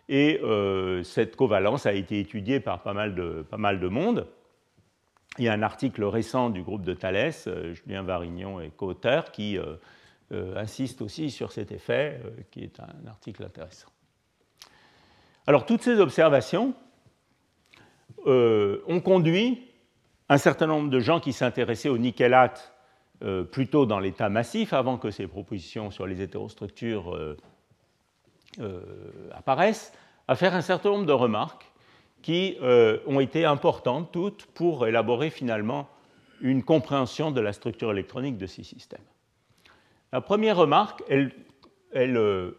[0.07, 0.39] Et
[1.03, 4.25] cette covalence a été étudiée par pas mal de monde.
[5.37, 9.57] Il y a un article récent du groupe de Thalès, Julien Varignon et co-auteur, qui
[10.31, 12.19] insiste aussi sur cet effet,
[12.49, 13.89] qui est un article intéressant.
[15.47, 16.73] Alors toutes ces observations
[18.25, 19.65] euh, ont conduit
[20.27, 22.73] un certain nombre de gens qui s'intéressaient au nickelate
[23.23, 27.37] euh, plutôt dans l'état massif, avant que ces propositions sur les hétérostructures euh,
[29.31, 29.93] apparaissent,
[30.27, 31.71] à faire un certain nombre de remarques
[32.21, 35.87] qui ont été importantes toutes pour élaborer finalement
[36.41, 38.99] une compréhension de la structure électronique de ces systèmes.
[40.13, 41.29] La première remarque, euh,
[41.95, 42.51] euh,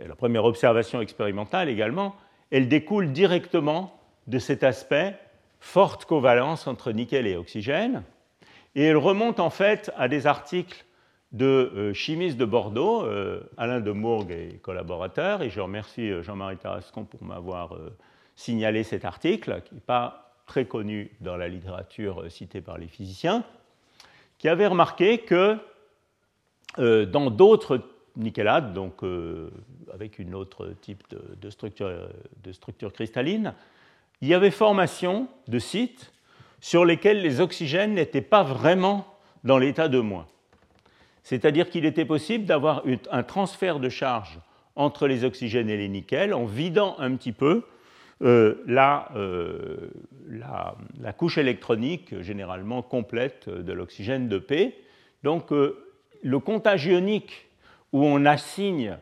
[0.00, 2.16] la première observation expérimentale également,
[2.50, 5.16] elle découle directement de cet aspect
[5.60, 8.02] forte covalence entre nickel et oxygène,
[8.74, 10.84] et elle remonte en fait à des articles
[11.32, 13.04] de euh, chimistes de Bordeaux,
[13.56, 17.76] Alain de Mourgue et collaborateurs, et je remercie Jean-Marie Tarascon pour m'avoir
[18.36, 23.44] signalé cet article, qui n'est pas très connu dans la littérature citée par les physiciens,
[24.38, 25.58] qui avait remarqué que
[26.78, 27.80] dans d'autres
[28.16, 29.50] nickelate, donc euh,
[29.92, 32.08] avec une autre type de, structure,
[32.42, 33.54] de, structure, cristalline,
[34.20, 36.12] il y avait formation de sites
[36.60, 39.06] sur lesquels les oxygènes n'étaient pas vraiment
[39.44, 40.26] dans l'état de moins.
[41.22, 44.38] C'est-à-dire qu'il était possible d'avoir un transfert de charge
[44.74, 47.64] entre les oxygènes et les nickels en vidant un petit peu
[48.22, 49.90] euh, euh,
[50.28, 54.74] la, couche électronique généralement complète de l'oxygène de P.
[55.22, 57.46] Donc le comptage ionique
[57.92, 58.98] où on assigne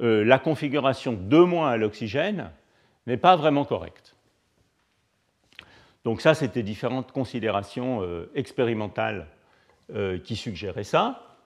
[0.00, 2.50] euh, la configuration 2- à l'oxygène
[3.06, 4.16] n'est pas vraiment correcte.
[6.04, 9.26] Donc ça, c'était différentes considérations euh, expérimentales
[9.94, 11.36] euh, qui suggéraient ça.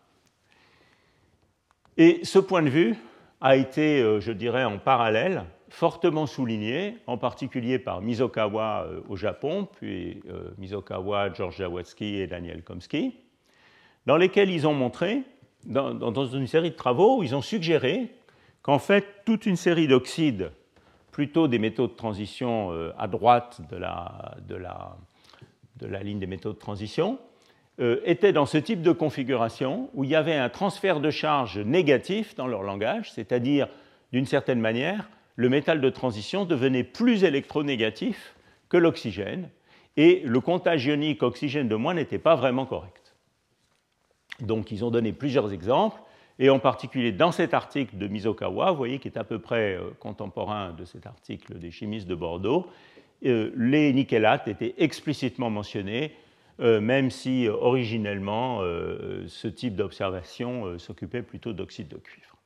[1.97, 2.97] Et ce point de vue
[3.41, 10.23] a été, je dirais, en parallèle, fortement souligné, en particulier par Mizokawa au Japon, puis
[10.57, 13.15] Mizokawa, George Jawodzki et Daniel Komsky,
[14.07, 15.23] dans lesquels ils ont montré
[15.67, 18.11] dans, une série de travaux ils ont suggéré
[18.63, 20.51] qu'en fait, toute une série d'oxydes,
[21.11, 24.97] plutôt des métaux de transition euh, à droite de la, de, la,
[25.77, 27.19] de la, ligne des métaux de transition,
[27.81, 31.59] euh, étaient dans ce type de configuration où il y avait un transfert de charge
[31.59, 33.69] négatif dans leur langage, c'est-à-dire,
[34.13, 35.09] d'une certaine manière,
[35.39, 38.35] le métal de transition devenait plus électronégatif
[38.69, 39.49] que l'oxygène,
[39.97, 43.15] et le comptage ionique oxygène de moins n'était pas vraiment correct.
[44.41, 46.01] Donc ils ont donné plusieurs exemples,
[46.41, 49.77] et en particulier dans cet article de Mizokawa, vous voyez, qui est à peu près
[49.77, 52.67] euh, contemporain de cet article des chimistes de Bordeaux,
[53.25, 56.15] euh, les nickelates étaient explicitement mentionnés,
[56.59, 62.38] euh, même si originellement ce type d'observation s'occupait plutôt d'oxyde de cuivre.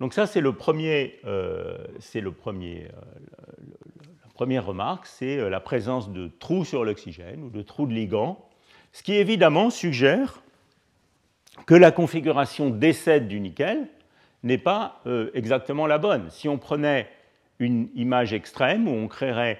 [0.00, 1.20] Donc ça, c'est le premier,
[1.98, 2.88] c'est le premier,
[4.24, 8.50] la première remarque, c'est la présence de trous sur l'oxygène ou de trous de ligand
[8.92, 10.42] ce qui évidemment suggère
[11.66, 13.88] que la configuration D7 du nickel
[14.42, 16.30] n'est pas euh, exactement la bonne.
[16.30, 17.08] Si on prenait
[17.58, 19.58] une image extrême où on, créerait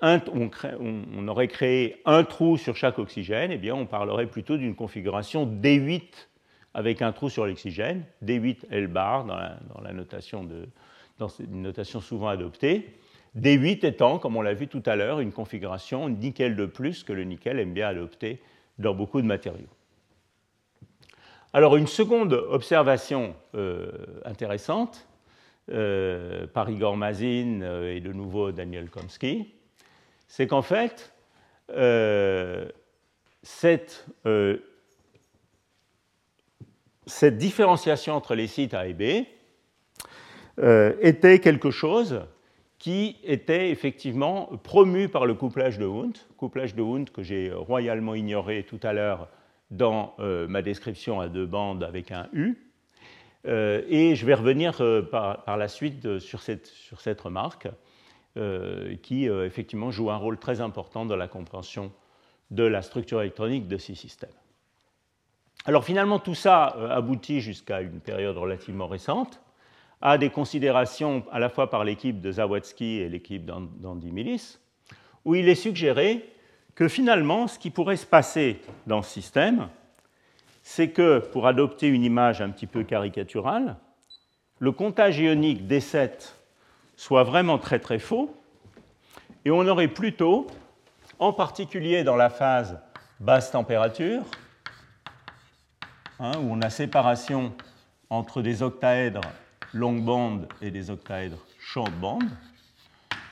[0.00, 5.46] on, aurait créé un trou sur chaque oxygène, eh bien on parlerait plutôt d'une configuration
[5.46, 6.28] D8
[6.78, 10.68] avec un trou sur l'oxygène, D8 L bar dans la, notation, de,
[11.18, 12.94] dans une notation souvent adoptée.
[13.36, 17.12] D8 étant, comme on l'a vu tout à l'heure, une configuration nickel de plus que
[17.12, 18.40] le nickel aime bien adopter
[18.78, 19.66] dans beaucoup de matériaux.
[21.52, 23.90] Alors une seconde observation euh,
[24.24, 25.08] intéressante
[25.72, 29.52] euh, par Igor Mazin euh, et de nouveau Daniel Komsky,
[30.28, 31.12] c'est qu'en fait,
[33.42, 34.06] cette,
[37.08, 39.24] cette, différenciation entre les sites A et B
[41.00, 42.22] était quelque chose
[42.78, 48.14] qui était effectivement promu par le couplage de Hund, couplage de Hund que j'ai royalement
[48.14, 49.28] ignoré tout à l'heure
[49.70, 52.56] dans euh, ma description à deux bandes avec un U.
[53.46, 57.68] Euh, et je vais revenir euh, par, la suite sur cette, sur cette remarque
[59.02, 61.90] qui effectivement joue un rôle très important dans la compréhension
[62.52, 64.30] de la structure électronique de ces systèmes.
[65.68, 69.42] Alors finalement, tout ça aboutit jusqu'à une période relativement récente
[70.00, 74.60] à des considérations à la fois par l'équipe de Zawadzki et l'équipe d'Andy Millis,
[75.26, 76.26] où il est suggéré
[76.74, 79.68] que finalement, ce qui pourrait se passer dans ce système,
[80.62, 83.76] c'est que, pour adopter une image un petit peu caricaturale,
[84.60, 86.32] le comptage ionique D7
[86.96, 88.34] soit vraiment très très faux,
[89.44, 90.46] et on aurait plutôt
[91.18, 92.80] en particulier dans la phase
[93.20, 94.22] basse température,
[96.20, 97.54] hein, où on a séparation
[98.10, 99.20] entre des octaèdres
[99.72, 102.20] long band et des octaèdres short band.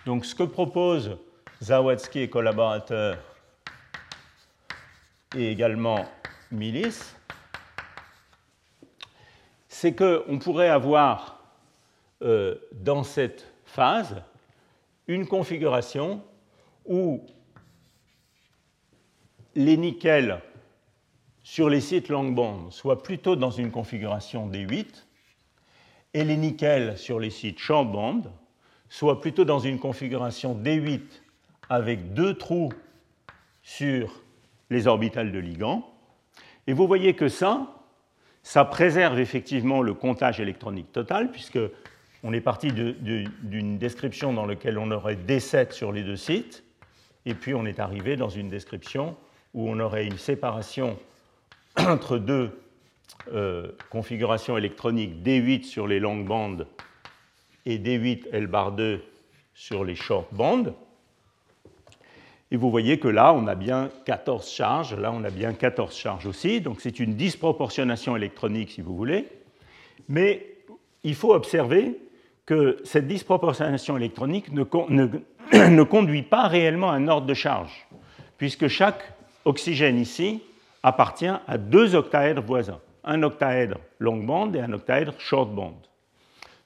[0.04, 1.16] Donc ce que propose
[1.62, 3.18] Zawadzki et collaborateurs
[5.34, 6.04] et également
[6.52, 7.14] Milis,
[9.68, 11.40] c'est qu'on pourrait avoir
[12.22, 14.22] euh, dans cette phase
[15.06, 16.22] une configuration
[16.86, 17.24] où
[19.54, 20.40] les nickels
[21.46, 25.04] sur les sites long band soient plutôt dans une configuration D8
[26.12, 28.22] et les nickels sur les sites short band
[28.88, 31.02] soient plutôt dans une configuration D8
[31.70, 32.72] avec deux trous
[33.62, 34.24] sur
[34.70, 35.88] les orbitales de ligand.
[36.66, 37.76] Et vous voyez que ça,
[38.42, 41.60] ça préserve effectivement le comptage électronique total, puisque
[42.24, 46.64] on est parti d'une description dans laquelle on aurait D7 sur les deux sites,
[47.24, 49.16] et puis on est arrivé dans une description
[49.54, 50.98] où on aurait une séparation
[51.86, 52.50] entre deux
[53.32, 56.66] euh, configurations électroniques D8 sur les longues bandes
[57.64, 59.02] et D8 L bar 2
[59.54, 60.64] sur les short bands.
[62.52, 65.94] Et vous voyez que là, on a bien 14 charges, là, on a bien 14
[65.94, 69.26] charges aussi, donc c'est une disproportionnation électronique, si vous voulez.
[70.08, 70.46] Mais
[71.02, 71.98] il faut observer
[72.44, 74.62] que cette disproportionnation électronique ne,
[75.68, 77.88] ne conduit pas réellement à un ordre de charge,
[78.38, 79.12] puisque chaque
[79.44, 80.40] oxygène ici
[80.86, 85.82] appartient à deux octaèdres voisins, un octaèdre long band et un octaèdre short band.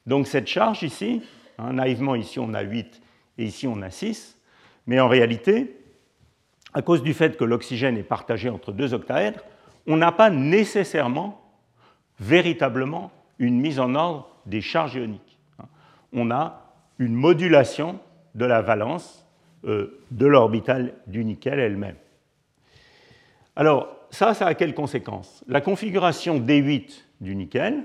[0.04, 1.22] Donc cette charge ici,
[1.56, 3.00] hein, naïvement ici on a 8
[3.38, 4.38] et ici on a 6,
[4.86, 5.74] mais en réalité,
[6.74, 9.40] à cause du fait que l'oxygène est partagé entre deux octaèdres,
[9.86, 11.40] on n'a pas nécessairement,
[12.18, 15.38] véritablement, une mise en ordre des charges ioniques.
[16.12, 17.98] On a une modulation
[18.34, 19.26] de la valence
[19.64, 21.96] euh, de l'orbitale du nickel elle-même.
[23.56, 27.84] Alors, ça, ça a quelles conséquences La configuration D8 du nickel,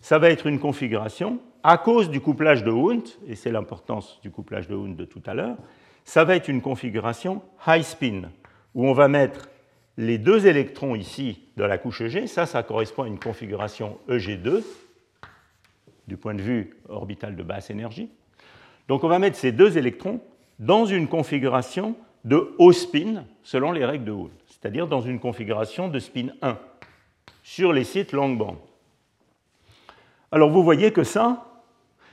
[0.00, 4.30] ça va être une configuration, à cause du couplage de Hund, et c'est l'importance du
[4.30, 5.56] couplage de Hund de tout à l'heure,
[6.04, 8.30] ça va être une configuration high spin,
[8.74, 9.48] où on va mettre
[9.96, 14.62] les deux électrons ici de la couche EG, ça, ça correspond à une configuration EG2,
[16.06, 18.08] du point de vue orbital de basse énergie.
[18.86, 20.20] Donc on va mettre ces deux électrons
[20.58, 24.30] dans une configuration de haut spin, selon les règles de Hund,
[24.60, 26.58] c'est-à-dire dans une configuration de spin 1,
[27.42, 28.56] sur les sites long band.
[30.32, 31.44] Alors vous voyez que ça,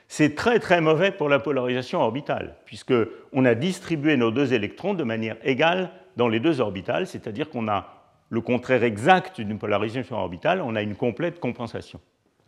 [0.07, 5.03] c'est très très mauvais pour la polarisation orbitale, puisqu'on a distribué nos deux électrons de
[5.03, 7.91] manière égale dans les deux orbitales, c'est-à-dire qu'on a
[8.29, 11.99] le contraire exact d'une polarisation orbitale, on a une complète compensation,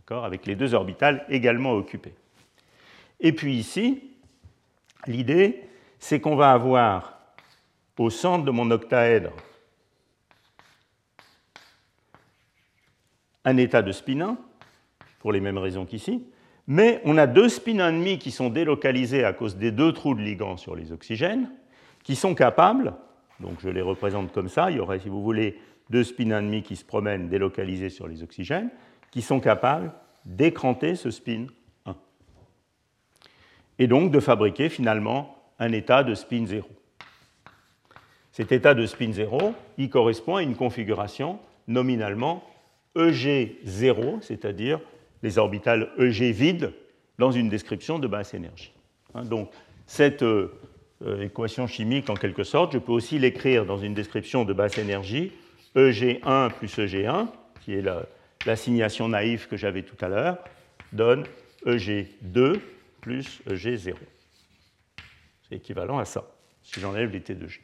[0.10, 2.14] avec les deux orbitales également occupées.
[3.20, 4.12] Et puis ici,
[5.08, 5.64] l'idée,
[6.00, 7.18] c'est qu'on va avoir
[7.98, 9.32] au centre de mon octaèdre
[13.48, 14.38] un état de spin 1,
[15.20, 16.26] pour les mêmes raisons qu'ici,
[16.68, 20.22] mais on a deux spins ennemis qui sont délocalisés à cause des deux trous de
[20.22, 21.50] ligand sur les oxygènes,
[22.04, 22.94] qui sont capables,
[23.40, 25.58] donc je les représente comme ça, il y aurait, si vous voulez,
[25.90, 28.70] deux spins ennemis qui se promènent délocalisés sur les oxygènes,
[29.12, 29.94] qui sont capables
[30.26, 31.48] d'écranter ce spin
[31.86, 31.96] 1.
[33.80, 36.68] Et donc de fabriquer finalement un état de spin 0.
[38.34, 41.40] Cet état de spin 0, il correspond à une configuration
[41.70, 42.44] nominalement
[42.98, 44.80] EG0, c'est-à-dire
[45.24, 46.74] les orbitales EG vides
[47.18, 48.72] dans une description de basse énergie.
[49.14, 49.50] Hein, donc,
[49.86, 50.52] cette euh,
[51.06, 54.78] euh, équation chimique, en quelque sorte, je peux aussi l'écrire dans une description de basse
[54.78, 55.32] énergie,
[55.76, 57.28] EG1 plus EG1,
[57.62, 57.84] qui est
[58.46, 60.38] l'assignation naïve que j'avais tout à l'heure,
[60.92, 61.26] donne
[61.66, 62.60] EG2
[63.02, 63.94] plus EG0.
[65.48, 66.26] C'est équivalent à ça,
[66.64, 67.60] si j'enlève les T2G.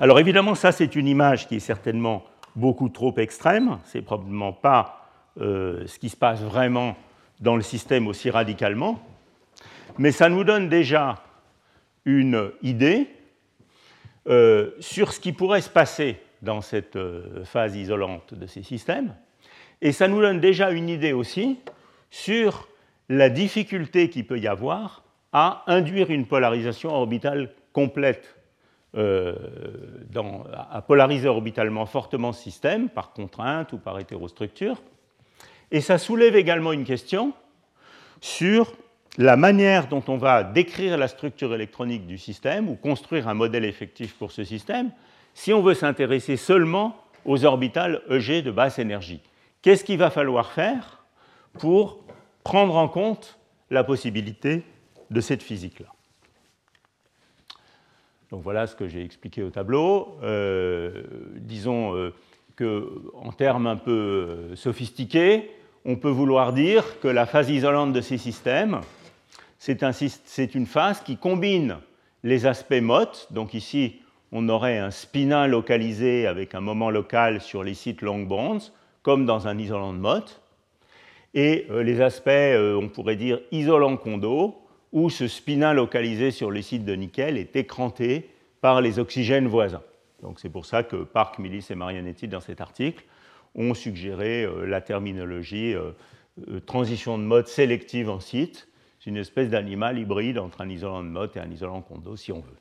[0.00, 2.24] Alors évidemment, ça c'est une image qui est certainement
[2.58, 5.08] beaucoup trop extrême, c'est probablement pas
[5.40, 6.96] euh, ce qui se passe vraiment
[7.40, 9.00] dans le système aussi radicalement,
[9.96, 11.22] mais ça nous donne déjà
[12.04, 13.08] une idée
[14.26, 19.14] euh, sur ce qui pourrait se passer dans cette euh, phase isolante de ces systèmes,
[19.80, 21.60] et ça nous donne déjà une idée aussi
[22.10, 22.68] sur
[23.08, 28.37] la difficulté qu'il peut y avoir à induire une polarisation orbitale complète,
[28.94, 34.80] à polariser orbitalement fortement ce système, par contrainte ou par hétérostructure,
[35.70, 37.32] et ça soulève également une question
[38.20, 38.72] sur
[39.18, 43.64] la manière dont on va décrire la structure électronique du système ou construire un modèle
[43.64, 44.90] effectif pour ce système
[45.34, 49.20] si on veut s'intéresser seulement aux orbitales EG de basse énergie.
[49.60, 51.04] Qu'est-ce qu'il va falloir faire
[51.54, 51.98] pour
[52.44, 53.38] prendre en compte
[53.70, 54.62] la possibilité
[55.10, 55.88] de cette physique-là?
[58.30, 60.18] Donc voilà ce que j'ai expliqué au tableau.
[60.22, 61.02] Euh,
[61.36, 62.12] disons euh,
[62.58, 65.50] qu'en termes un peu euh, sophistiqués,
[65.86, 68.80] on peut vouloir dire que la phase isolante de ces systèmes,
[69.58, 69.92] c'est un,
[70.54, 71.78] une phase qui combine
[72.22, 73.28] les aspects MOT.
[73.30, 74.00] Donc ici,
[74.30, 78.58] on aurait un spinat localisé avec un moment local sur les sites long bonds,
[79.02, 80.24] comme dans un isolant de MOT,
[81.32, 86.84] et les aspects, on pourrait dire, isolant condo, où ce spinat localisé sur les sites
[86.84, 88.30] de nickel est écranté
[88.60, 89.82] par les oxygènes voisins.
[90.22, 93.04] Donc c'est pour ça que Park, Millis et Marianetti, dans cet article,
[93.54, 95.90] ont suggéré euh, la terminologie euh,
[96.48, 98.68] euh, transition de mode sélective en site.
[98.98, 102.32] C'est une espèce d'animal hybride entre un isolant de mode et un isolant condo, si
[102.32, 102.56] on veut.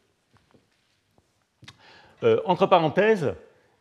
[2.45, 3.33] entre parenthèses,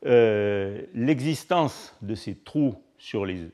[0.03, 3.51] l'existence de ces trous sur les,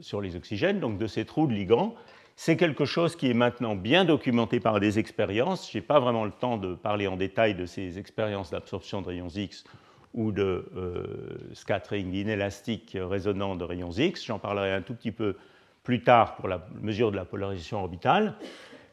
[0.00, 1.94] sur les oxygènes, donc de ces trous de ligands,
[2.40, 5.72] c'est quelque chose qui est maintenant bien documenté par des expériences.
[5.72, 9.08] Je n'ai pas vraiment le temps de parler en détail de ces expériences d'absorption de
[9.08, 9.64] rayons X
[10.14, 11.02] ou de euh,
[11.52, 14.24] scattering inélastique résonnant de rayons X.
[14.24, 15.34] J'en parlerai un tout petit peu
[15.82, 18.36] plus tard pour la mesure de la polarisation orbitale.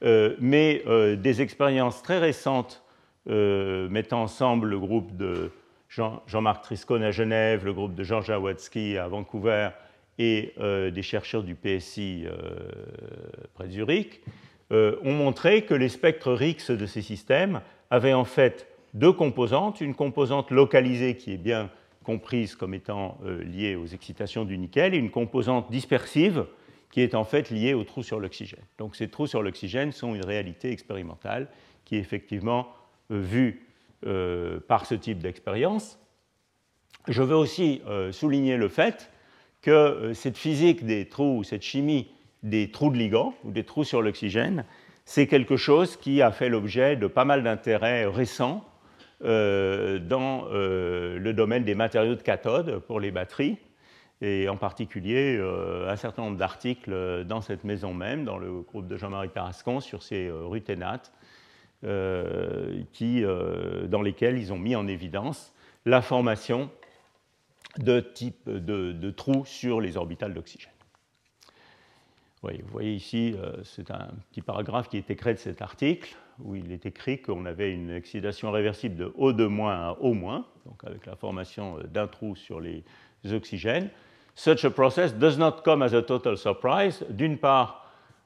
[0.02, 2.84] Euh, mais euh, des expériences très récentes
[3.28, 5.52] mettant ensemble le groupe de
[5.90, 9.70] Jean-Marc Triscone à Genève, le groupe de Jean Jawodzki à Vancouver
[10.18, 12.38] et euh, des chercheurs du PSI euh,
[13.54, 14.22] près de Zurich
[14.72, 19.82] euh, ont montré que les spectres RIX de ces systèmes avaient en fait deux composantes,
[19.82, 21.70] une composante localisée qui est bien
[22.04, 26.46] comprise comme étant liée aux excitations du nickel et une composante dispersive
[26.92, 28.64] qui est en fait liée aux trous sur l'oxygène.
[28.78, 31.50] Donc ces trous sur l'oxygène sont une réalité expérimentale
[31.84, 32.68] qui est effectivement
[33.10, 33.68] vue
[34.68, 36.00] par ce type d'expérience.
[37.08, 39.10] Je veux aussi souligner le fait
[39.66, 42.08] que euh, cette physique des trous, cette chimie
[42.44, 44.64] des trous de ligands ou des trous sur l'oxygène,
[45.06, 48.64] c'est quelque chose qui a fait l'objet de pas mal d'intérêts récents
[49.24, 53.58] euh, dans euh, le domaine des matériaux de cathode pour les batteries,
[54.22, 55.38] et en particulier
[55.88, 60.04] un certain nombre d'articles dans cette maison même, dans le groupe de Jean-Marie Tarascon, sur
[60.04, 61.12] ces ruténates,
[61.84, 61.90] dans
[64.02, 65.54] lesquels ils ont mis en évidence
[65.86, 66.70] la formation
[67.80, 70.72] de type de, trous sur les orbitales d'oxygène.
[72.42, 76.56] vous voyez ici, euh, c'est un petit paragraphe qui est écrit de cet article, où
[76.56, 81.16] il est écrit qu'on avait une excitation réversible de O2- à O-, donc avec la
[81.16, 82.84] formation euh, d'un trou sur les
[83.32, 83.90] oxygènes.
[84.36, 87.86] Such a process does not come as a total surprise, d'une part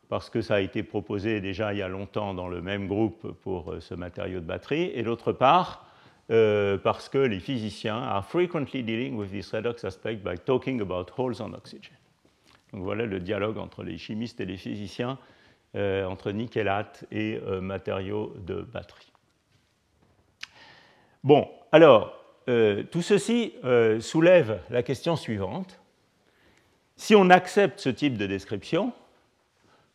[0.10, 3.32] parce que ça a été proposé déjà il y a longtemps dans le même groupe
[3.44, 5.86] pour euh, ce matériau de batterie, et d'autre part
[6.32, 11.08] euh, parce que les physiciens are frequently dealing with this redox aspect by talking about
[11.18, 11.96] holes on oxygen.
[12.72, 15.18] Donc voilà le dialogue entre les chimistes et les physiciens,
[15.76, 19.12] euh, entre nickelate et euh, matériaux de batterie.
[21.24, 22.16] Bon, alors,
[22.90, 23.54] tout ceci
[24.00, 25.80] soulève la question suivante.
[26.96, 28.92] Si on accepte ce type de description,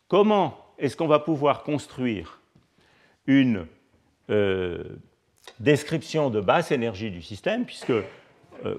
[0.07, 2.39] comment est-ce qu'on va pouvoir construire
[3.27, 3.65] une
[5.59, 8.03] description de basse énergie du système, puisque euh,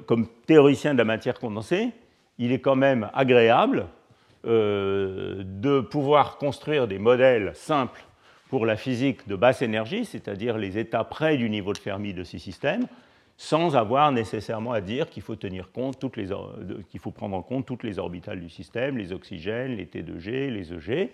[0.06, 1.90] comme théoricien de la matière condensée,
[2.38, 3.86] il est quand même agréable
[4.46, 8.04] euh, de pouvoir construire des modèles simples
[8.48, 12.22] pour la physique de basse énergie, c'est-à-dire les états près du niveau de Fermi de
[12.22, 12.86] ces systèmes,
[13.36, 16.28] sans avoir nécessairement à dire qu'il faut tenir compte toutes les,
[16.98, 21.10] faut prendre en compte toutes les orbitales du système, les oxygènes, les T2G, les EG.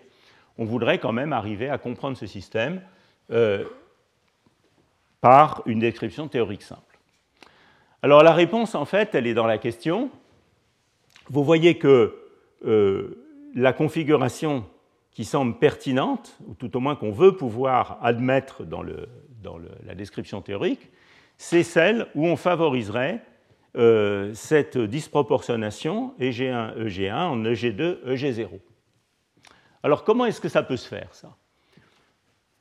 [0.59, 2.83] On voudrait quand même arriver à comprendre ce système
[3.31, 3.65] euh,
[5.23, 6.99] par une description théorique simple.
[8.03, 10.11] Alors la réponse, en fait, elle est dans la question.
[11.31, 12.19] Vous voyez que
[12.67, 14.67] euh, la configuration
[15.13, 20.91] qui semble pertinente, ou tout au moins qu'on veut pouvoir admettre dans, la description théorique,
[21.37, 23.23] c'est celle où on favoriserait
[23.77, 28.49] euh, cette disproportionnation EG1, EG1 en EG2, EG0.
[29.85, 31.37] Alors comment est-ce que ça peut se faire, ça?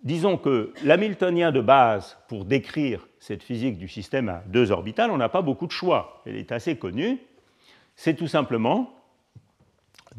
[0.03, 5.17] Disons que l'hamiltonien de base pour décrire cette physique du système à deux orbitales, on
[5.17, 6.21] n'a pas beaucoup de choix.
[6.25, 7.19] Elle est assez connue.
[7.95, 8.93] C'est tout simplement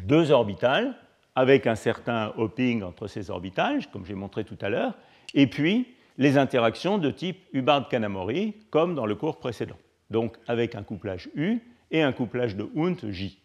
[0.04, 0.94] deux orbitales
[1.34, 4.94] avec un certain hopping entre ces orbitales, comme j'ai montré tout à l'heure,
[5.34, 9.78] et puis les interactions de type Hubbard-Kanamori, comme dans le cours précédent.
[10.10, 11.60] Donc avec un couplage U
[11.90, 13.38] et un couplage de Hund J.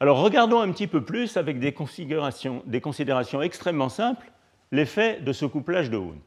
[0.00, 4.30] Alors regardons un petit peu plus avec des considérations extrêmement simples
[4.72, 6.20] l'effet de ce couplage de Hund.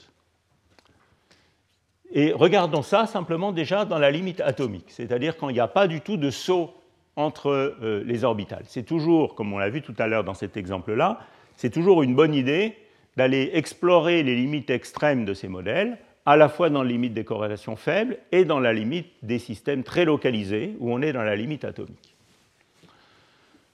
[2.12, 5.88] Et regardons ça simplement déjà dans la limite atomique, c'est-à-dire quand il n'y a pas
[5.88, 6.74] du tout de saut
[7.16, 8.64] entre euh, les orbitales.
[8.66, 11.20] C'est toujours, comme on l'a vu tout à l'heure dans cet exemple-là,
[11.56, 12.78] c'est toujours une bonne idée
[13.18, 17.26] d'aller explorer les limites extrêmes de ces modèles à la fois dans la limite des
[17.26, 21.36] corrélations faibles et dans la limite des systèmes très localisés, où on est dans la
[21.36, 22.16] limite atomique.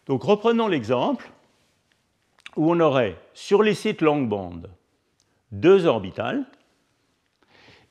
[0.07, 1.29] Donc reprenons l'exemple
[2.55, 4.61] où on aurait sur les sites long band
[5.51, 6.45] deux orbitales,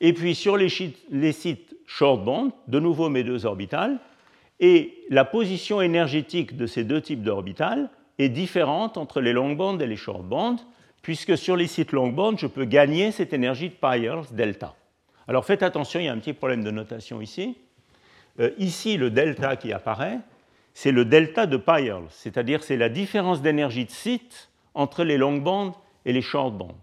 [0.01, 3.99] et puis sur les, sites short band, de nouveau mes deux orbitales,
[4.59, 7.89] et la position énergétique de ces deux types d'orbitales
[8.19, 10.57] est différente entre les long bands et les short bands,
[11.01, 14.75] puisque sur les sites long band, je peux gagner cette énergie de Peierls delta.
[15.27, 17.57] Alors faites attention, il y a un petit problème de notation ici.
[18.39, 20.19] Euh, ici, le delta qui apparaît,
[20.73, 25.37] c'est le delta de Peierls, c'est-à-dire c'est la différence d'énergie de site entre les long
[25.37, 26.77] bands et les short bands.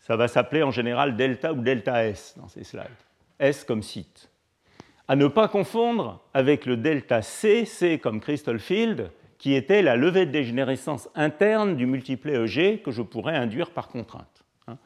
[0.00, 2.84] Ça va s'appeler en général delta ou delta S dans ces slides.
[3.38, 4.30] S comme site.
[5.06, 9.96] À ne pas confondre avec le delta C, C comme crystal field, qui était la
[9.96, 14.44] levée de dégénérescence interne du multiplet EG que je pourrais induire par contrainte.
[14.66, 14.78] Hein.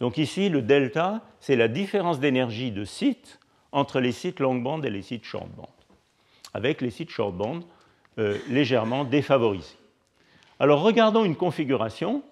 [0.00, 3.38] Donc ici, le delta, c'est la différence d'énergie de site
[3.72, 5.68] entre les sites long band et les sites short band,
[6.54, 7.60] avec les sites short band
[8.18, 9.76] euh, légèrement défavorisés.
[10.60, 12.22] Alors regardons une configuration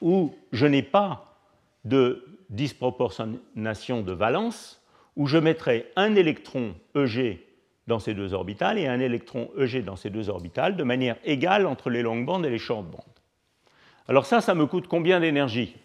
[0.00, 1.38] où je n'ai pas
[1.84, 4.82] de disproportionnation de valence,
[5.16, 7.40] où je mettrai un électron EG
[7.86, 11.66] dans ces deux orbitales et un électron EG dans ces deux orbitales de manière égale
[11.66, 13.02] entre les longues bandes et les short bandes.
[14.08, 15.76] Alors ça, ça me coûte combien d'énergie?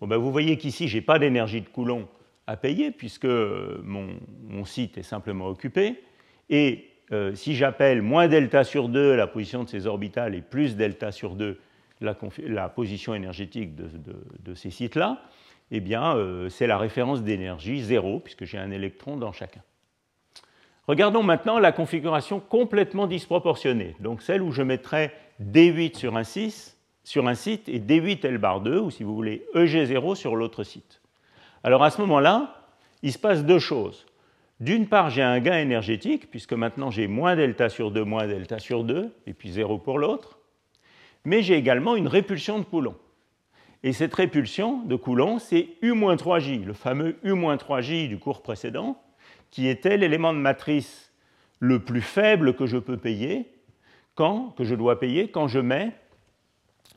[0.00, 2.08] Bon, ben Vous voyez qu'ici, je n'ai pas d'énergie de Coulomb
[2.46, 6.02] à payer puisque mon, site est simplement occupé.
[6.50, 10.76] Et euh, si j'appelle moins delta sur 2 la position de ces orbitales et plus
[10.76, 11.58] delta sur 2
[12.00, 15.22] la, position énergétique de, ces sites-là,
[15.70, 19.62] eh bien, euh, c'est la référence d'énergie 0 puisque j'ai un électron dans chacun.
[20.86, 25.10] Regardons maintenant la configuration complètement disproportionnée, donc celle où je mettrai
[25.42, 29.14] D8 sur un, 6, sur un site et D8 L bar 2, ou si vous
[29.14, 31.00] voulez EG0 sur l'autre site.
[31.64, 32.62] Alors à ce moment-là,
[33.02, 34.06] il se passe deux choses.
[34.60, 38.58] D'une part, j'ai un gain énergétique, puisque maintenant j'ai moins delta sur 2, moins delta
[38.58, 40.38] sur 2, et puis 0 pour l'autre.
[41.24, 42.96] Mais j'ai également une répulsion de Coulomb.
[43.82, 49.00] Et cette répulsion de Coulomb, c'est U-3J, le fameux U-3J du cours précédent,
[49.50, 51.12] qui était l'élément de matrice
[51.60, 53.46] le plus faible que je peux payer,
[54.16, 55.92] quand, que je dois payer quand je mets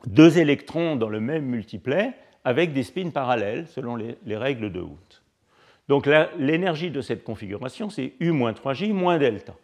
[0.06, 5.19] deux électrons dans le même multiplet avec des spins parallèles selon les, règles de Hooft.
[5.90, 6.06] Donc
[6.38, 9.56] l'énergie de cette configuration, c'est U-3J moins delta.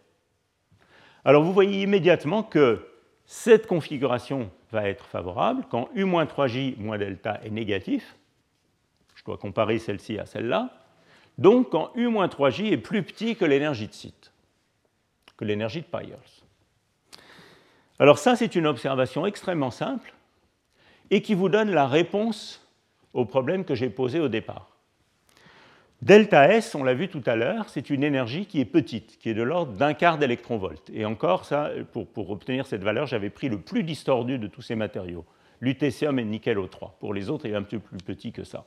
[1.25, 2.85] Alors vous voyez immédiatement que
[3.27, 8.17] cette configuration va être favorable quand U-3J moins delta est négatif.
[9.15, 10.71] Je dois comparer celle-ci à celle-là
[11.39, 14.33] donc quand U-3J est plus petit que l'énergie de site,
[15.37, 16.43] que l'énergie de Peierls.
[18.01, 20.13] Alors ça, c'est une observation extrêmement simple
[21.11, 22.67] et qui vous donne la réponse
[23.13, 24.76] au problème que j'ai posé au départ.
[26.03, 29.31] Delta S, on l'a vu tout à l'heure, c'est une énergie qui est petite, qui
[29.31, 30.91] est de l'ordre d'un quart d'électron-volt.
[30.93, 31.49] Et encore,
[31.93, 35.25] pour, obtenir cette valeur, j'avais pris le plus distordu de tous ces matériaux,
[35.61, 36.99] lutécium et nickel O3.
[37.01, 38.67] Pour les autres, il est un peu plus petit que ça.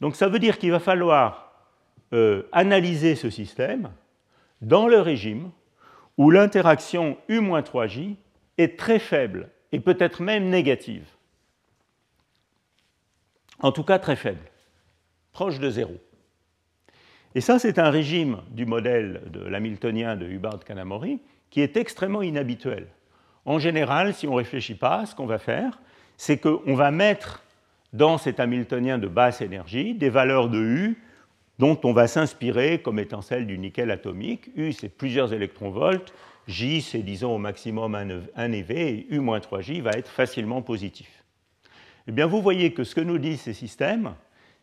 [0.00, 1.52] Donc ça veut dire qu'il va falloir
[2.12, 3.90] euh, analyser ce système
[4.62, 5.50] dans le régime
[6.16, 8.16] où l'interaction U-3J
[8.58, 11.08] est très faible et peut-être même négative.
[13.60, 14.49] En tout cas très faible,
[15.40, 15.96] proche de zéro.
[17.34, 21.18] Et ça, c'est un régime du modèle de l'hamiltonien de Hubbard-Kanamori
[21.48, 22.88] qui est extrêmement inhabituel.
[23.46, 25.80] En général, si on ne réfléchit pas, ce qu'on va faire,
[26.18, 27.42] c'est qu'on va mettre
[27.94, 31.02] dans cet Hamiltonien de basse énergie des valeurs de U
[31.58, 34.50] dont on va s'inspirer comme étant celles du nickel atomique.
[34.56, 36.12] U, c'est plusieurs électronvolts.
[36.48, 41.24] J, c'est disons au maximum 1 EV, et U-3J va être facilement positif.
[42.08, 44.12] Eh bien, vous voyez que ce que nous disent ces systèmes,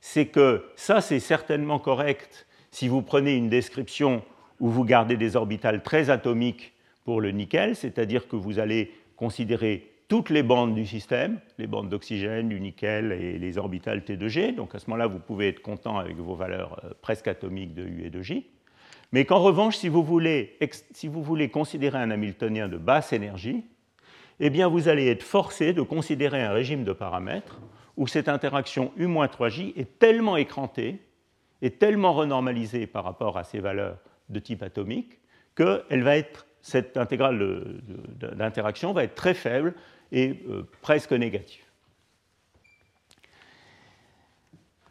[0.02, 4.24] c'est que ça, c'est certainement correct si vous prenez une description
[4.60, 6.74] où vous gardez des orbitales très atomiques
[7.04, 11.90] pour le nickel, c'est-à-dire que vous allez considérer toutes les bandes du système, les bandes
[11.90, 14.56] d'oxygène, du nickel et les orbitales T2G.
[14.56, 17.84] Donc à ce moment-là, vous pouvez être content avec vos valeurs euh, presque atomiques de
[17.84, 18.46] U et de J.
[19.12, 20.58] Mais qu'en revanche, si vous, voulez,
[21.50, 23.64] considérer un Hamiltonien de basse énergie,
[24.40, 27.60] eh bien vous allez être forcé de considérer un régime de paramètres
[27.98, 31.02] où cette interaction U-3J est tellement écrantée
[31.62, 33.98] et tellement renormalisée par rapport à ces valeurs
[34.30, 35.20] de type atomique
[35.56, 37.82] qu'elle va être cette intégrale
[38.20, 39.74] d'interaction va être très faible
[40.12, 41.64] et euh, presque négatif.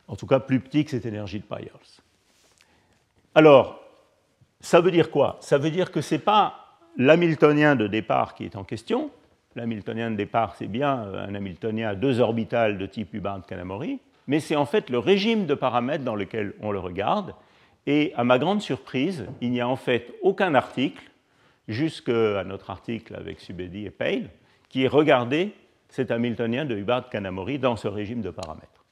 [0.09, 2.01] En tout cas, plus petit que cette énergie de Peierls.
[3.35, 3.81] Alors,
[4.61, 5.37] ça veut dire quoi?
[5.41, 9.11] Ça veut dire que ce n'est pas l'hamiltonien de départ qui est en question.
[9.57, 14.01] L'hamiltonien de départ, c'est bien euh, un hamiltonien à deux orbitales de type Hubbard-Kanamori.
[14.27, 17.35] mais c'est en fait le régime de paramètres dans lequel on le regarde.
[17.87, 21.11] Et à ma grande surprise, il n'y a en fait aucun article,
[21.69, 24.29] jusqu'à notre article avec Subedi et Pale,
[24.69, 25.53] qui ait regardé
[25.89, 28.85] cet Hamiltonien de Hubbard-Kanamori dans ce régime de paramètres.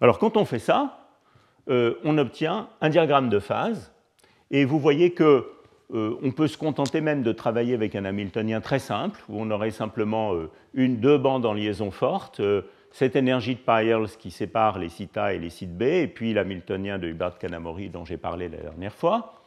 [0.00, 1.08] Alors quand on fait ça,
[1.68, 3.92] euh, on obtient un diagramme de phase,
[4.50, 5.46] et vous voyez que
[5.94, 9.50] euh, on peut se contenter même de travailler avec un Hamiltonien très simple, où on
[9.50, 12.40] aurait simplement euh, une, deux bandes en liaison forte,
[12.90, 16.32] cette énergie de Peierls qui sépare les sites A et les sites B, et puis
[16.32, 19.42] l'Hamiltonien de Hubbard-Kanamori dont j'ai parlé la dernière fois.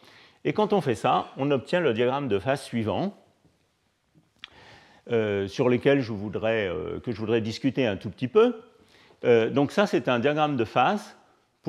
[0.46, 3.14] Et quand on fait ça, on obtient le diagramme de phase suivant,
[5.12, 8.62] euh, sur lequel je voudrais, euh, que je voudrais discuter un tout petit peu.
[9.26, 11.18] Euh, donc ça, c'est un diagramme de phase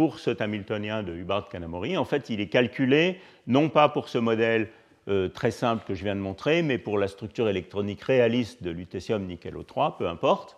[0.00, 1.98] pour cet Hamiltonien de Hubbard-Kanamori.
[1.98, 4.70] En fait, il est calculé non pas pour ce modèle
[5.34, 9.26] très simple que je viens de montrer, mais pour la structure électronique réaliste de lutetium
[9.26, 10.56] nickel O3, peu importe.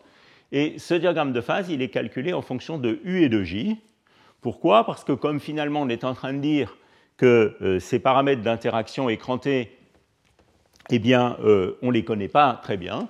[0.52, 3.78] Et ce diagramme de phase, il est calculé en fonction de U et de J.
[4.42, 4.86] Pourquoi?
[4.86, 6.76] Parce que comme finalement on est en train de dire
[7.16, 9.76] que euh, ces paramètres d'interaction écrantés,
[10.90, 13.08] eh bien, euh, on ne les connaît pas très bien,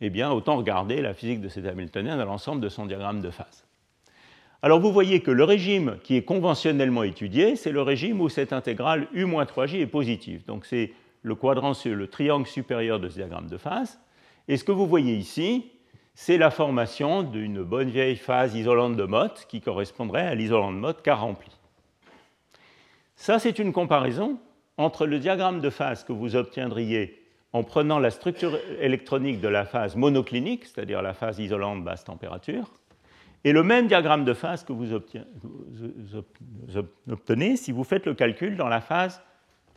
[0.00, 3.28] eh bien, autant regarder la physique de cet Hamiltonien dans l'ensemble de son diagramme de
[3.28, 3.66] phase.
[4.62, 8.52] Alors vous voyez que le régime qui est conventionnellement étudié, c'est le régime où cette
[8.52, 10.44] intégrale U-3J est positive.
[10.44, 10.92] Donc c'est
[11.22, 13.98] le quadrant, le triangle supérieur de ce diagramme de phase.
[14.48, 15.70] Et ce que vous voyez ici,
[16.14, 20.78] c'est la formation d'une bonne vieille phase isolante de Mott qui correspondrait à l'isolant de
[20.78, 21.50] Mott qu'a rempli.
[23.16, 24.38] Ça, c'est une comparaison
[24.76, 29.64] entre le diagramme de phase que vous obtiendriez en prenant la structure électronique de la
[29.64, 32.70] phase monoclinique, c'est-à-dire la phase isolante basse température,
[33.44, 34.92] et le même diagramme de phase que vous,
[37.08, 39.22] obtenez si vous faites le calcul dans la phase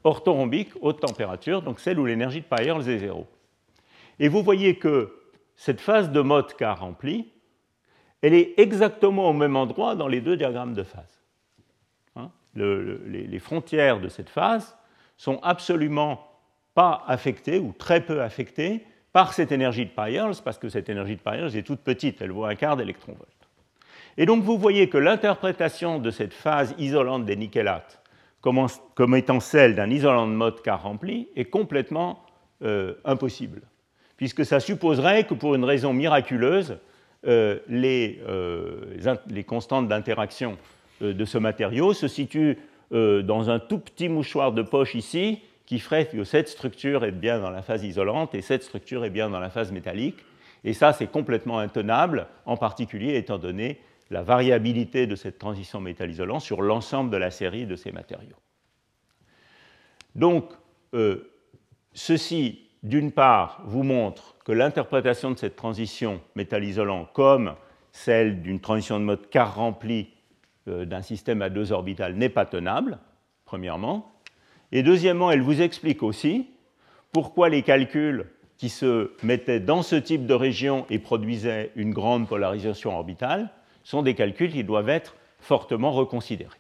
[0.04, 3.26] orthorhombique haute température, donc celle où l'énergie de Peierls est zéro.
[4.20, 5.14] Et vous voyez que
[5.56, 7.32] cette phase de mode qu'a remplie,
[8.22, 11.22] elle est exactement au même endroit dans les deux diagrammes de phase.
[12.16, 14.78] Hein, les, frontières de cette phase
[15.18, 16.28] sont absolument
[16.74, 21.16] pas affectées ou très peu affectées par cette énergie de Peierls, parce que cette énergie
[21.16, 23.33] de Peierls est toute petite, elle vaut un quart d'électron-volt.
[24.18, 28.02] Et donc vous voyez que l'interprétation de cette phase isolante des nickelates
[28.42, 32.26] comme, étant celle d'un isolant de mode qu'a rempli est complètement
[32.62, 33.62] euh, impossible
[34.18, 36.78] puisque ça supposerait que pour une raison miraculeuse,
[37.28, 38.96] euh, euh,
[39.28, 40.58] les, constantes d'interaction
[41.02, 42.58] de ce matériau se situent
[42.92, 47.40] dans un tout petit mouchoir de poche ici, qui ferait que cette structure est bien
[47.40, 50.24] dans la phase isolante et cette structure est bien dans la phase métallique.
[50.64, 53.80] Et ça, c'est complètement intenable, en particulier étant donné
[54.14, 58.38] la variabilité de cette transition métal-isolant sur l'ensemble de la série de ces matériaux.
[60.16, 60.52] Donc,
[61.94, 67.56] ceci d'une part, vous montre que l'interprétation de cette transition métal-isolant comme
[67.92, 70.10] celle d'une transition de mode quart rempli
[70.68, 73.00] euh, d'un système à deux orbitales n'est pas tenable,
[73.46, 74.12] premièrement.
[74.72, 76.48] Et deuxièmement, elle vous explique aussi
[77.12, 78.26] pourquoi les calculs
[78.58, 83.50] qui se mettaient dans ce type de région et produisaient une grande polarisation orbitale
[83.84, 86.60] sont des calculs qui doivent être fortement reconsidérés.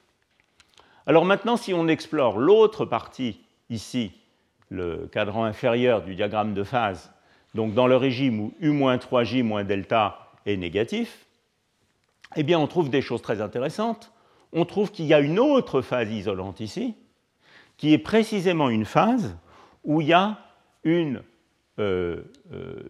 [1.05, 4.11] Alors maintenant, si on explore l'autre partie ici
[4.69, 7.11] le cadran inférieur du diagramme de phase,
[7.53, 11.25] donc dans le régime où U-3J moins delta est négatif,
[12.35, 14.11] eh bien on trouve des choses très intéressantes.
[14.53, 16.95] On trouve qu'il y a une autre phase isolante ici,
[17.77, 19.35] qui est précisément une phase
[19.83, 20.39] où il y a
[20.83, 21.21] une,
[21.79, 22.23] euh,
[22.53, 22.83] euh,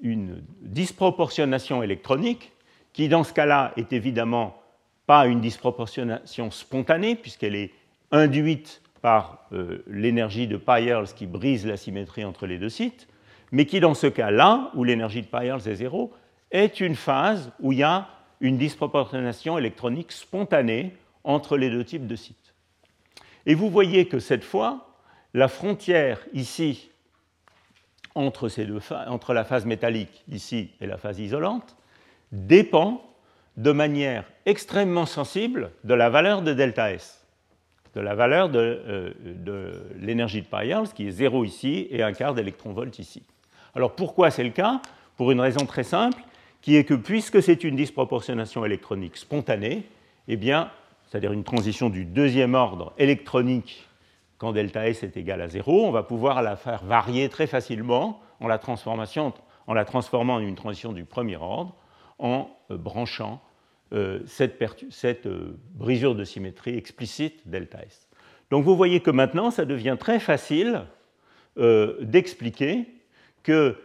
[0.00, 2.52] une disproportionnation électronique,
[2.92, 4.60] qui dans ce cas-là est évidemment
[5.06, 7.72] pas une disproportionnation spontanée, puisqu'elle est
[8.10, 13.08] induite par euh, l'énergie de Peierls qui brise la symétrie entre les deux sites,
[13.52, 16.12] mais qui, dans ce cas-là, où l'énergie de Peierls est zéro,
[16.50, 18.08] est une phase où il y a
[18.40, 20.94] une disproportionnation électronique spontanée
[21.24, 22.54] entre les deux types de sites.
[23.46, 24.88] Et vous voyez que cette fois,
[25.34, 26.90] la frontière ici
[28.14, 31.76] entre la phase métallique ici et la phase isolante
[32.32, 33.02] dépend
[33.56, 37.18] de manière extrêmement sensible de la valeur de delta S
[37.94, 42.34] de la valeur de, euh, l'énergie de Peierls, qui est 0 ici et un quart
[42.34, 43.24] d'électron-volt ici.
[43.74, 44.80] Alors pourquoi c'est le cas?
[45.16, 46.22] Pour une raison très simple,
[46.60, 49.82] qui est que puisque c'est une disproportionnation électronique spontanée,
[50.28, 50.70] eh bien,
[51.06, 53.88] c'est-à-dire une transition du deuxième ordre électronique
[54.36, 58.20] quand delta S est égal à 0, on va pouvoir la faire varier très facilement
[58.38, 61.74] en la transformant en une transition du premier ordre,
[62.18, 63.40] en euh, branchant
[63.92, 64.60] euh, cette,
[65.26, 68.08] euh, brisure de symétrie explicite delta S.
[68.50, 70.86] Donc vous voyez que maintenant, ça devient très facile
[72.00, 72.86] d'expliquer
[73.42, 73.76] que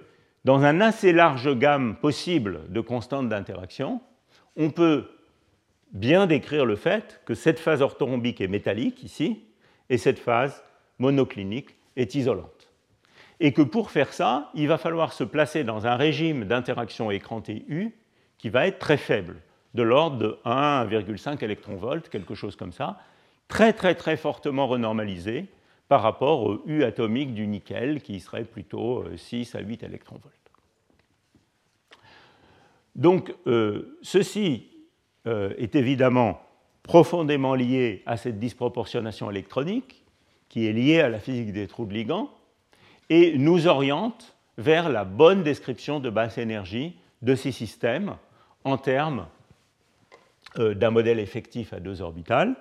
[0.46, 4.00] dans un assez large gamme possible de constantes d'interaction,
[4.56, 5.10] on peut
[5.92, 9.42] bien décrire le fait que cette phase orthorhombique est métallique ici,
[9.90, 10.64] et cette phase
[11.00, 12.70] monoclinique est isolante.
[13.40, 17.42] Et que pour faire ça, il va falloir se placer dans un régime d'interaction écran
[17.42, 17.96] TU
[18.44, 19.38] qui va être très faible,
[19.74, 23.00] de l'ordre de 1,5 électronvolts, quelque chose comme ça,
[23.48, 25.46] très très très fortement renormalisé
[25.88, 30.34] par rapport au U atomique du nickel qui serait plutôt 6 euh, à 8 électronvolts.
[32.96, 34.68] Donc euh, ceci
[35.26, 36.42] euh, est évidemment
[36.84, 40.04] profondément lié à cette disproportionnation électronique
[40.50, 42.30] qui est liée à la physique des trous de ligand
[43.10, 48.18] et nous oriente vers la bonne description de basse énergie de ces systèmes
[48.64, 49.28] en termes
[50.60, 52.56] euh, d'un modèle effectif à deux orbitales.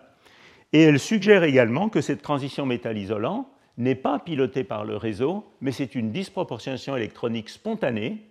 [0.72, 3.48] Et elle suggère également que cette transition métal-isolant
[3.78, 8.22] n'est pas pilotée par le réseau, mais c'est une disproportionnation électronique spontanée,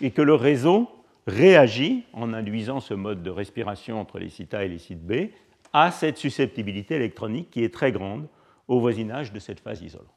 [0.00, 0.88] et que le réseau
[1.26, 5.30] réagit, en induisant ce mode de respiration entre les sites A et les sites B,
[5.72, 8.26] à cette susceptibilité électronique qui est très grande
[8.66, 10.08] au voisinage de cette phase isolante.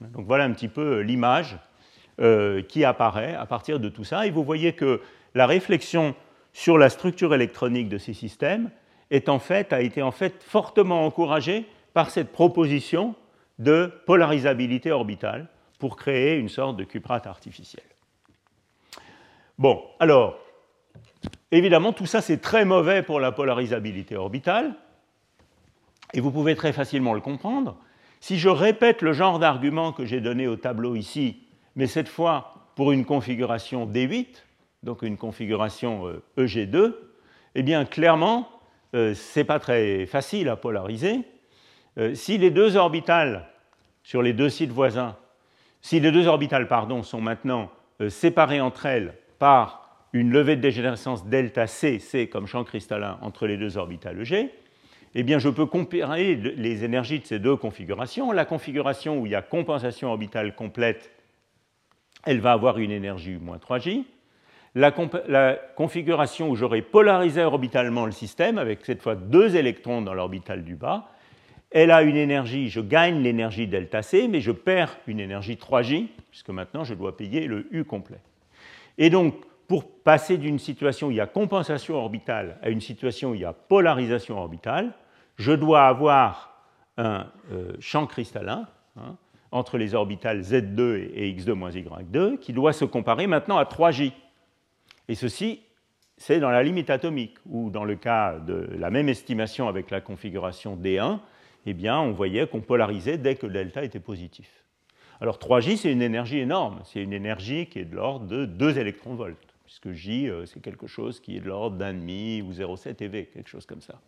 [0.00, 1.58] Donc voilà un petit peu l'image
[2.20, 4.26] euh, qui apparaît à partir de tout ça.
[4.26, 5.00] Et vous voyez que
[5.38, 6.16] la réflexion
[6.52, 8.70] sur la structure électronique de ces systèmes
[9.12, 13.14] a été en fait fortement encouragée par cette proposition
[13.60, 15.46] de polarisabilité orbitale
[15.78, 17.86] pour créer une sorte de cuprate artificielle.
[19.58, 20.40] Bon, alors,
[21.52, 24.74] évidemment, tout ça, c'est très mauvais pour la polarisabilité orbitale,
[26.14, 27.76] et vous pouvez très facilement le comprendre.
[28.18, 31.44] Si je répète le genre d'argument que j'ai donné au tableau ici,
[31.76, 34.47] mais cette fois pour une configuration D8,
[34.82, 37.10] donc une configuration EG2, euh, e
[37.54, 38.48] eh bien, clairement,
[38.94, 41.20] euh, ce n'est pas très facile à polariser.
[41.98, 43.48] Euh, si les deux orbitales
[44.02, 45.16] sur les deux sites voisins,
[45.80, 47.70] si les deux orbitales pardon, sont maintenant
[48.08, 53.46] séparées entre elles par une levée de dégénérescence delta C, C comme champ cristallin entre
[53.46, 54.50] les deux orbitales G,
[55.14, 58.32] eh bien je peux comparer les énergies de ces deux configurations.
[58.32, 61.10] La configuration où il y a compensation orbitale complète,
[62.24, 64.04] elle va avoir une énergie moins 3J.
[64.74, 64.92] La,
[65.76, 70.76] configuration où j'aurai polarisé orbitalement le système, avec cette fois deux électrons dans l'orbital du
[70.76, 71.08] bas,
[71.70, 76.08] elle a une énergie, je gagne l'énergie delta C, mais je perds une énergie 3J,
[76.30, 78.20] puisque maintenant je dois payer le U complet.
[78.96, 79.34] Et donc,
[79.66, 83.42] pour passer d'une situation où il y a compensation orbitale à une situation où il
[83.42, 84.92] y a polarisation orbitale,
[85.36, 86.64] je dois avoir
[86.96, 88.66] un euh, champ cristallin
[88.96, 89.16] hein,
[89.52, 94.12] entre les orbitales Z2 et X2-Y2 qui doit se comparer maintenant à 3J.
[95.08, 95.60] Et ceci,
[96.16, 100.00] c'est dans la limite atomique, ou dans le cas de la même estimation avec la
[100.00, 101.20] configuration D1,
[101.66, 104.64] eh bien, on voyait qu'on polarisait dès que delta était positif.
[105.20, 108.78] Alors 3J, c'est une énergie énorme, c'est une énergie qui est de l'ordre de 2
[108.78, 113.02] électronvolts, puisque J, euh, c'est quelque chose qui est de l'ordre d'un demi ou 0,7
[113.02, 114.00] eV, quelque chose comme ça.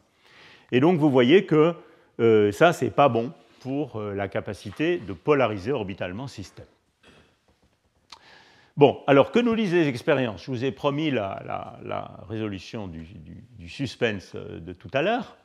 [0.72, 1.74] Et donc vous voyez que
[2.20, 6.66] euh, ça, c'est pas bon pour euh, la capacité de polariser orbitalement le système.
[8.80, 10.46] Bon, alors que nous disent les expériences?
[10.46, 15.36] Je vous ai promis la, résolution du, suspense de tout à l'heure.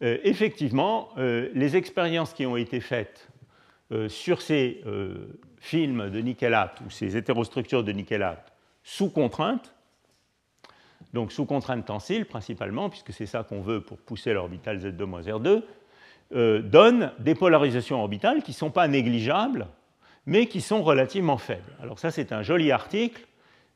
[0.00, 3.28] effectivement, les expériences qui ont été faites
[3.90, 8.52] euh, sur ces euh, films de nickelate ou ces hétérostructures de nickelate
[8.84, 9.74] sous contrainte,
[11.14, 15.62] donc sous contrainte tensile principalement, puisque c'est ça qu'on veut pour pousser l'orbital Z2-R2,
[16.32, 19.66] euh, donnent des polarisations orbitales qui ne sont pas négligeables,
[20.26, 21.72] mais qui sont relativement faibles.
[21.80, 23.26] Alors ça, c'est un joli article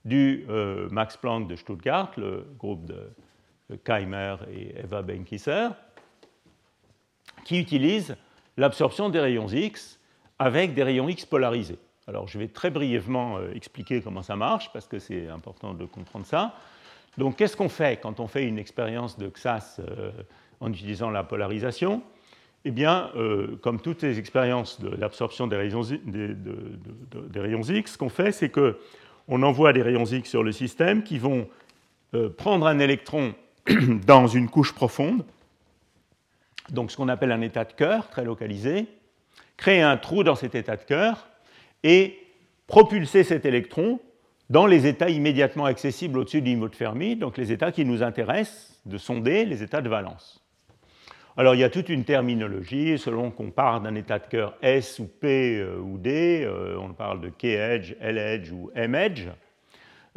[0.05, 0.47] du
[0.91, 5.69] Max Planck de Stuttgart, le groupe de Keimer et Eva Benkisser,
[7.45, 8.17] qui utilise
[8.57, 9.99] l'absorption des rayons X
[10.39, 11.79] avec des rayons X polarisés.
[12.07, 15.85] Alors je vais très brièvement euh, expliquer comment ça marche, parce que c'est important de
[15.85, 16.55] comprendre ça.
[17.19, 20.11] Donc qu'est-ce qu'on fait quand on fait une expérience de XAS euh,
[20.61, 22.03] en utilisant la polarisation?
[22.65, 25.83] Eh bien, euh, comme toutes les expériences de l'absorption des, rayons,
[27.63, 31.49] X, ce qu'on fait, c'est qu'on envoie des rayons X sur le système qui vont
[32.37, 33.35] prendre un électron
[34.07, 35.25] dans une couche profonde,
[36.71, 38.87] donc ce qu'on appelle un état de cœur très localisé,
[39.57, 41.29] créer un trou dans cet état de cœur
[41.83, 42.19] et
[42.67, 44.01] propulser cet électron
[44.49, 48.03] dans les états immédiatement accessibles au-dessus du niveau de Fermi, donc les états qui nous
[48.03, 50.40] intéressent de sonder, les états de valence.
[51.37, 54.99] Alors il y a toute une terminologie, selon qu'on part d'un état de cœur S
[54.99, 59.29] ou P euh, ou D, euh, on parle de K-edge, L-edge ou M-edge.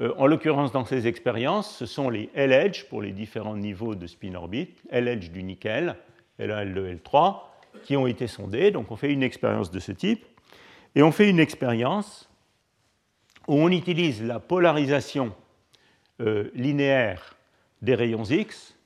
[0.02, 4.07] Euh, en l'occurrence, dans ces expériences, ce sont les L-edge pour les différents niveaux de
[4.07, 5.95] spin orbite, L-edge du nickel,
[6.40, 7.41] L1, L2, L3,
[7.84, 8.72] qui ont été sondés.
[8.72, 10.26] Donc on fait une expérience de ce type.
[10.95, 12.27] Et on fait une expérience
[13.48, 15.34] où on utilise la polarisation
[16.53, 17.35] linéaire
[17.81, 18.77] des rayons X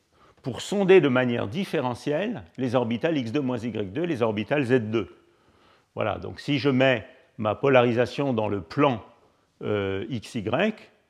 [0.48, 5.08] pour sonder de manière différentielle les orbitales x2 moins y2 les orbitales z2.
[5.94, 7.06] Voilà, donc si je mets
[7.38, 9.04] ma polarisation dans le plan
[9.62, 10.46] euh, xy,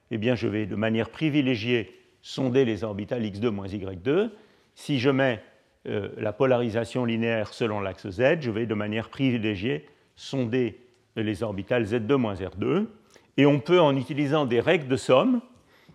[0.10, 1.94] eh bien je vais de manière privilégiée
[2.24, 4.32] sonder les orbitales x2 moins y2.
[4.74, 5.40] Si je mets
[5.88, 9.86] euh, la polarisation linéaire selon l'axe z, je vais de manière privilégiée
[10.16, 10.80] sonder
[11.16, 12.88] les orbitales z2 moins r2.
[13.38, 15.42] Et on peut, en utilisant des règles de somme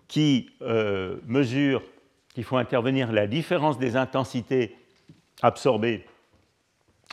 [0.07, 1.83] qui euh, mesurent,
[2.33, 4.75] qui font intervenir la différence des intensités
[5.41, 6.05] absorbées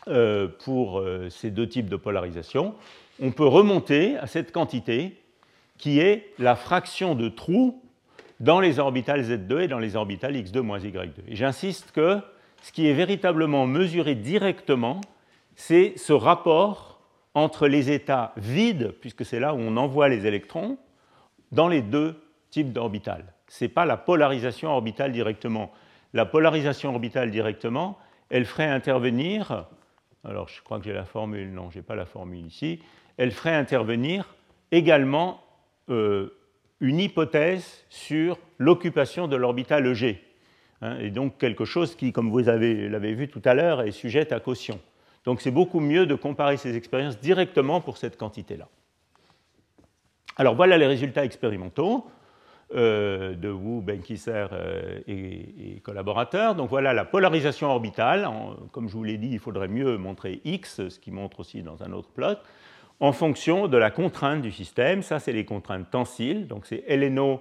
[0.08, 2.74] euh, pour ces deux types de polarisation,
[3.20, 5.16] on peut remonter à cette quantité
[5.76, 7.82] qui est la fraction de trous
[8.40, 11.10] dans les orbitales Z2 et dans les orbitales X2 moins Y2.
[11.28, 12.18] Et j'insiste que
[12.62, 15.00] ce qui est véritablement mesuré directement,
[15.54, 17.00] c'est ce rapport
[17.34, 20.78] entre les états vides, puisque c'est là où on envoie les électrons,
[21.52, 22.20] dans les deux
[22.50, 23.32] types d'orbitales.
[23.50, 25.72] Ce n'est pas la polarisation orbitale directement.
[26.14, 27.98] La polarisation orbitale directement,
[28.30, 29.66] elle ferait intervenir,
[30.24, 32.80] alors je crois que j'ai la formule, non, je n'ai pas la formule ici,
[33.16, 34.36] elle ferait intervenir
[34.70, 35.42] également
[35.88, 36.32] euh,
[36.78, 40.20] une hypothèse sur l'occupation de l'orbital EG.
[40.80, 44.30] Hein, et donc quelque chose qui, comme vous l'avez vu tout à l'heure, est sujette
[44.30, 44.78] à caution.
[45.24, 48.68] Donc c'est beaucoup mieux de comparer ces expériences directement pour cette quantité-là.
[50.36, 52.06] Alors voilà les résultats expérimentaux
[52.74, 56.54] euh, de Wu, Benkisser euh, et, collaborateurs.
[56.54, 58.28] Donc voilà la polarisation orbitale.
[58.72, 61.82] comme je vous l'ai dit, il faudrait mieux montrer X, ce qui montre aussi dans
[61.82, 62.36] un autre plot
[63.00, 65.02] en fonction de la contrainte du système.
[65.02, 66.46] Ça, c'est les contraintes tensiles.
[66.46, 67.40] Donc, c'est LNO,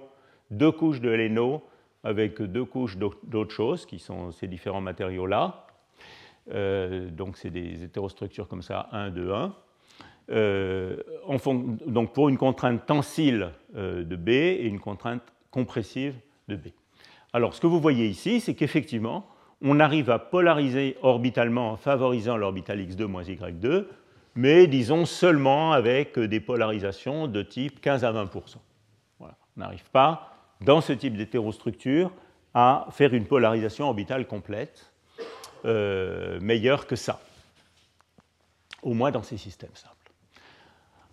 [0.50, 1.62] deux couches de LNO
[2.02, 5.66] avec deux couches d'autres choses, qui sont ces différents matériaux-là.
[6.52, 9.54] Euh, donc, c'est des hétérostructures comme ça, 1, 2, 1.
[10.30, 16.14] Donc, pour une contrainte tensile euh, de B et une contrainte compressive
[16.48, 16.68] de B.
[17.32, 19.26] Alors, ce que vous voyez ici, c'est qu'effectivement,
[19.62, 23.86] on arrive à polariser orbitalement en favorisant l'orbital x2 moins y2
[24.34, 28.56] mais disons seulement avec des polarisations de type 15 à 20%
[29.20, 29.26] On
[29.56, 32.12] n'arrive pas, dans ce type d'hétérostructure,
[32.54, 34.92] à faire une polarisation orbitale complète
[35.64, 37.20] euh, meilleure que ça,
[38.82, 39.99] au moins dans ces systèmes simples.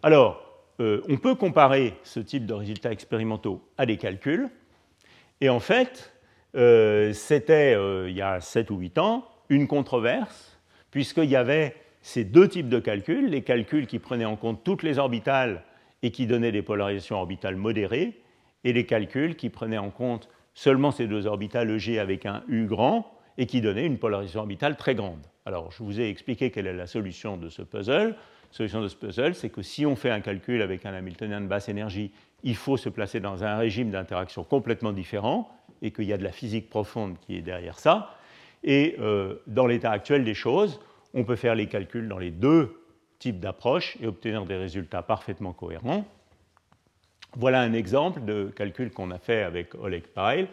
[0.03, 0.43] Alors,
[0.79, 4.49] euh, on peut comparer ce type de résultats expérimentaux à des calculs,
[5.41, 6.13] et en fait,
[6.55, 7.73] euh, c'était
[8.07, 10.59] il y a 7 ou 8 ans une controverse,
[10.91, 14.83] puisqu'il y avait ces deux types de calculs, les calculs qui prenaient en compte toutes
[14.83, 15.63] les orbitales
[16.03, 18.21] et qui donnaient des polarisations orbitales modérées,
[18.63, 22.65] et les calculs qui prenaient en compte seulement ces deux orbitales EG avec un U
[22.65, 25.25] grand et qui donnaient une polarisation orbitale très grande.
[25.45, 28.15] Alors, je vous ai expliqué quelle est la solution de ce puzzle.
[28.51, 31.47] Solution de ce puzzle, c'est que si on fait un calcul avec un Hamiltonien de
[31.47, 32.11] basse énergie,
[32.43, 35.49] il faut se placer dans un régime d'interaction complètement différent
[35.81, 38.15] et qu'il y a de la physique profonde qui est derrière ça.
[38.63, 40.79] Et euh, dans l'état actuel des choses,
[41.13, 42.81] on peut faire les calculs dans les deux
[43.19, 46.05] types d'approches et obtenir des résultats parfaitement cohérents.
[47.35, 50.47] Voilà un exemple de calcul qu'on a fait avec Oleg Pyle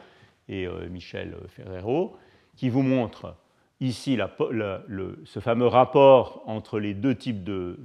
[0.48, 2.16] et euh, Michel Ferrero,
[2.56, 3.36] qui vous montre
[3.80, 7.78] ici ce fameux rapport entre les deux types de,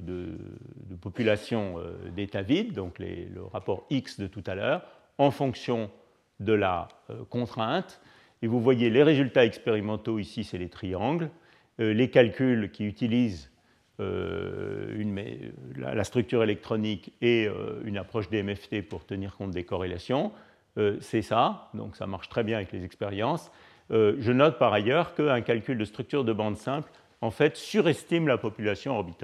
[1.02, 4.84] populations euh, d'état vide, donc le rapport X de tout à l'heure,
[5.18, 5.90] en fonction
[6.40, 8.02] de la euh, contrainte.
[8.42, 11.30] Et vous voyez les résultats expérimentaux ici, c'est les triangles,
[11.80, 13.52] euh, les calculs qui utilisent
[14.00, 15.04] euh,
[15.76, 17.50] la, structure électronique et
[17.84, 20.32] une approche DMFT pour tenir compte des corrélations,
[21.02, 23.52] c'est ça, donc ça marche très bien avec les expériences.
[23.90, 26.90] Je note par ailleurs qu'un calcul de structure de bande simple
[27.22, 28.40] en fait, surestime la,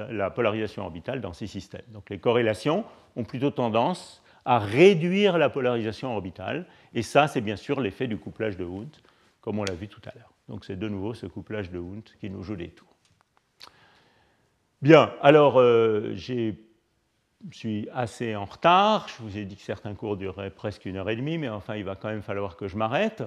[0.10, 1.86] la polarisation orbitale dans ces systèmes.
[1.90, 2.84] Donc les corrélations
[3.16, 8.18] ont plutôt tendance à réduire la polarisation orbitale, et ça, c'est bien sûr l'effet du
[8.18, 8.94] couplage de Hund,
[9.42, 10.32] comme on l'a vu tout à l'heure.
[10.50, 12.96] Donc c'est de nouveau ce couplage de Hund qui nous joue des tours.
[14.82, 16.54] Bien, alors euh, je
[17.52, 19.08] suis assez en retard.
[19.08, 21.76] Je vous ai dit que certains cours dureraient presque une heure et demie, mais enfin
[21.76, 23.24] il va quand même falloir que je m'arrête.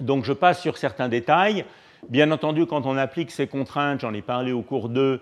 [0.00, 1.64] Donc je passe sur certains détails.
[2.08, 5.20] Bien entendu, quand on applique ces contraintes, j'en ai parlé au cours 2,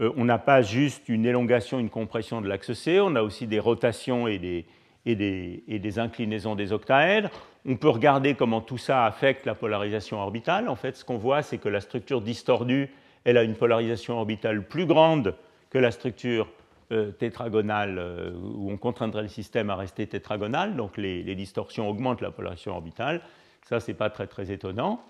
[0.00, 3.46] euh, on n'a pas juste une élongation, une compression de l'axe C, on a aussi
[3.46, 7.30] des rotations et des, inclinaisons des octaèdres.
[7.64, 10.68] On peut regarder comment tout ça affecte la polarisation orbitale.
[10.68, 12.90] En fait, ce qu'on voit, c'est que la structure distordue,
[13.24, 15.34] elle a une polarisation orbitale plus grande
[15.70, 16.48] que la structure
[16.92, 20.76] euh, tétragonale euh, où on contraindrait le système à rester tétragonal.
[20.76, 23.22] Donc les distorsions augmentent la polarisation orbitale.
[23.68, 25.02] Ça, ce n'est pas très, étonnant.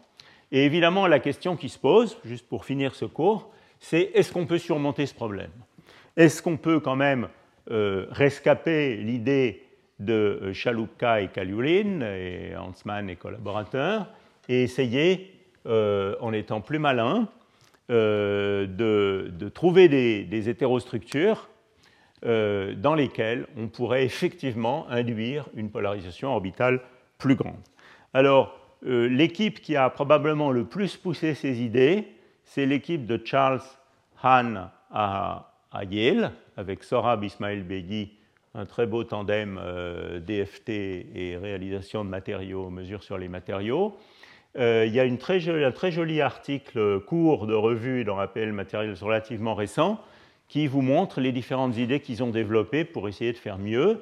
[0.53, 3.51] Et évidemment, la question qui se pose, juste pour finir ce cours,
[3.81, 5.51] c'est est-ce qu'on peut surmonter ce problème?
[6.17, 7.29] Est-ce qu'on peut quand même
[7.71, 9.63] euh, rescaper l'idée
[9.99, 14.09] de Chalupka et Kaliulin, et Hansmann et collaborateurs,
[14.49, 15.33] et essayer,
[15.65, 17.29] en étant plus malin,
[17.89, 21.49] de, trouver des hétérostructures
[22.25, 26.81] euh, dans lesquels on pourrait effectivement induire une polarisation orbitale
[27.19, 27.61] plus grande?
[28.17, 32.09] Alors, euh, l'équipe qui a probablement le plus poussé ces idées,
[32.45, 33.61] c'est l'équipe de Charles
[34.23, 35.53] Hahn à,
[35.91, 38.15] Yale, avec Sorab Ismail Begui,
[38.55, 43.99] un très beau tandem euh, DFT et réalisation de matériaux, mesures sur les matériaux.
[44.55, 50.01] il y a un très joli article court de revue dans APL Matériels relativement récent
[50.49, 54.01] qui vous montre les différentes idées qu'ils ont développées pour essayer de faire mieux,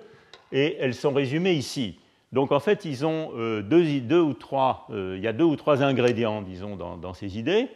[0.53, 1.99] et elles sont résumées ici.
[2.35, 5.55] Donc en fait, ils ont euh, deux, ou trois, euh, il y a deux ou
[5.55, 7.69] trois ingrédients, disons, dans, ces idées.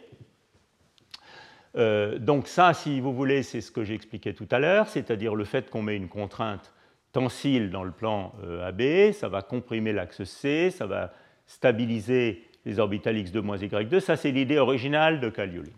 [1.77, 5.33] Euh, donc ça, si vous voulez, c'est ce que j'ai expliqué tout à l'heure, c'est-à-dire
[5.33, 6.73] le fait qu'on met une contrainte
[7.13, 8.33] tensile dans le plan
[8.65, 11.13] AB, ça va comprimer l'axe C, ça va
[11.47, 14.01] stabiliser les orbitales x2 moins y2.
[14.01, 15.71] Ça, c'est l'idée originale de Caglioli.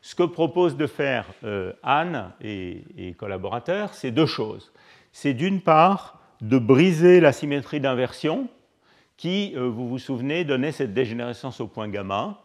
[0.00, 1.26] Ce que propose de faire
[1.82, 4.72] Anne et, collaborateurs, c'est deux choses.
[5.12, 6.13] C'est d'une part
[6.44, 8.48] de briser la symétrie d'inversion
[9.16, 12.40] qui, euh, vous vous souvenez, donnait cette dégénérescence au point gamma.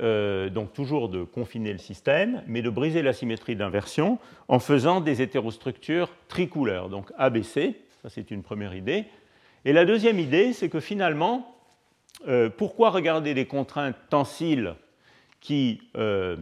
[0.00, 4.18] Euh, donc toujours de confiner le système, mais de briser la symétrie d'inversion
[4.48, 9.06] en faisant des hétérostructures tricouleurs, donc ABC, ça c'est une première idée.
[9.64, 11.56] Et la deuxième idée, c'est que finalement,
[12.56, 14.76] pourquoi regarder des contraintes tensiles
[15.40, 16.36] qui euh,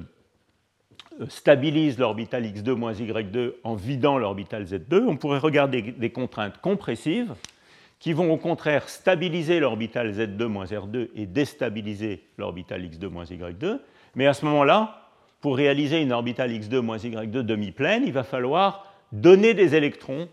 [1.28, 7.34] stabilise l'orbital x2 moins y2 en vidant l'orbital z2, on pourrait regarder des contraintes compressives
[7.98, 13.78] qui vont au contraire stabiliser l'orbital z2 moins r2 et déstabiliser l'orbital x2 moins y2.
[14.14, 15.10] Mais à ce moment-là,
[15.40, 20.28] pour réaliser une orbitale x2 moins y2 demi-pleine, il va falloir donner des électrons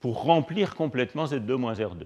[0.00, 2.04] pour remplir complètement z2 moins r2.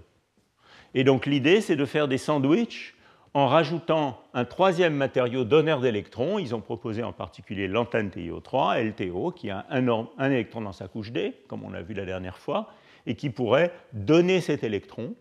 [0.94, 2.94] Et donc l'idée, c'est de faire des sandwichs
[3.34, 6.38] en rajoutant un troisième matériau donneur d'électrons.
[6.38, 11.12] Ils ont proposé en particulier l'antenne TiO3, LTO, qui a un, électron dans sa couche
[11.12, 12.68] D, comme on l'a vu la dernière fois,
[13.06, 15.14] et qui pourrait donner cet électron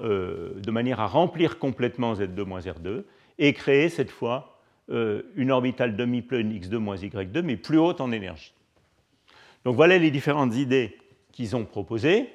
[0.00, 3.04] euh, de manière à remplir complètement Z2-R2
[3.38, 4.58] et créer cette fois
[4.90, 8.54] euh, une orbitale demi-pleine X2-Y2, mais plus haute en énergie.
[9.64, 10.98] Donc voilà les différentes idées
[11.30, 12.28] qu'ils ont proposées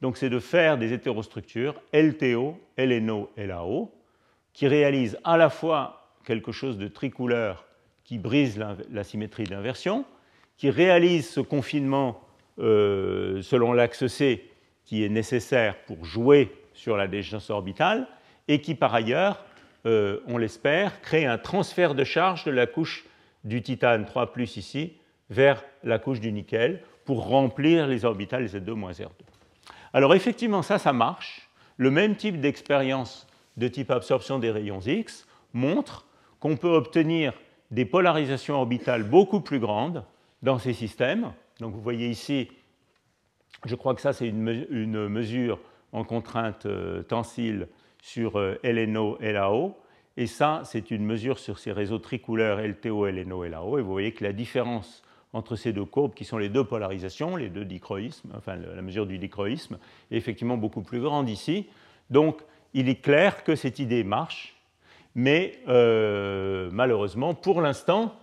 [0.00, 3.90] donc c'est de faire des hétérostructures LTO, LNO, LAO,
[4.52, 7.66] qui réalisent à la fois quelque chose de tricouleur
[8.04, 8.58] qui brise
[8.90, 10.04] la, symétrie d'inversion,
[10.56, 12.20] qui réalise ce confinement
[12.58, 14.48] euh, selon l'axe C
[14.84, 18.06] qui est nécessaire pour jouer sur la dégénérescence orbitale,
[18.48, 19.44] et qui par ailleurs,
[19.86, 23.04] euh, on l'espère, crée un transfert de charge de la couche
[23.44, 24.92] du titane 3 ici
[25.30, 29.08] vers la couche du nickel pour remplir les orbitales Z2-R2.
[29.96, 31.48] Alors effectivement, ça, ça marche.
[31.78, 36.04] Le même type d'expérience de type absorption des rayons X montre
[36.38, 37.32] qu'on peut obtenir
[37.70, 40.04] des polarisations orbitales beaucoup plus grandes
[40.42, 41.32] dans ces systèmes.
[41.60, 42.50] Donc vous voyez ici,
[43.64, 45.58] je crois que ça c'est une, mesure
[45.92, 47.66] en contrainte euh, tensile
[48.02, 49.78] sur euh, LNO, LAO.
[50.18, 53.78] Et ça, c'est une mesure sur ces réseaux tricouleurs LTO, LNO, LAO.
[53.78, 55.02] Et vous voyez que la différence
[55.36, 59.06] entre ces deux courbes qui sont les deux polarisations, les deux dichroïsmes, enfin la mesure
[59.06, 59.78] du dichroïsme
[60.10, 61.66] est effectivement beaucoup plus grande ici.
[62.10, 62.40] Donc
[62.72, 64.56] il est clair que cette idée marche,
[65.14, 68.14] mais euh, malheureusement, pour l'instant,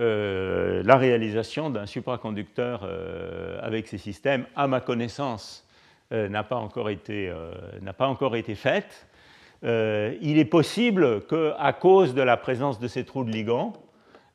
[0.00, 5.60] euh, la réalisation d'un supraconducteur euh, avec ces systèmes, à ma connaissance,
[6.10, 7.32] n'a pas, encore été,
[7.98, 9.08] pas encore été faite.
[9.64, 13.72] il est possible qu'à cause de la présence de ces trous de ligand,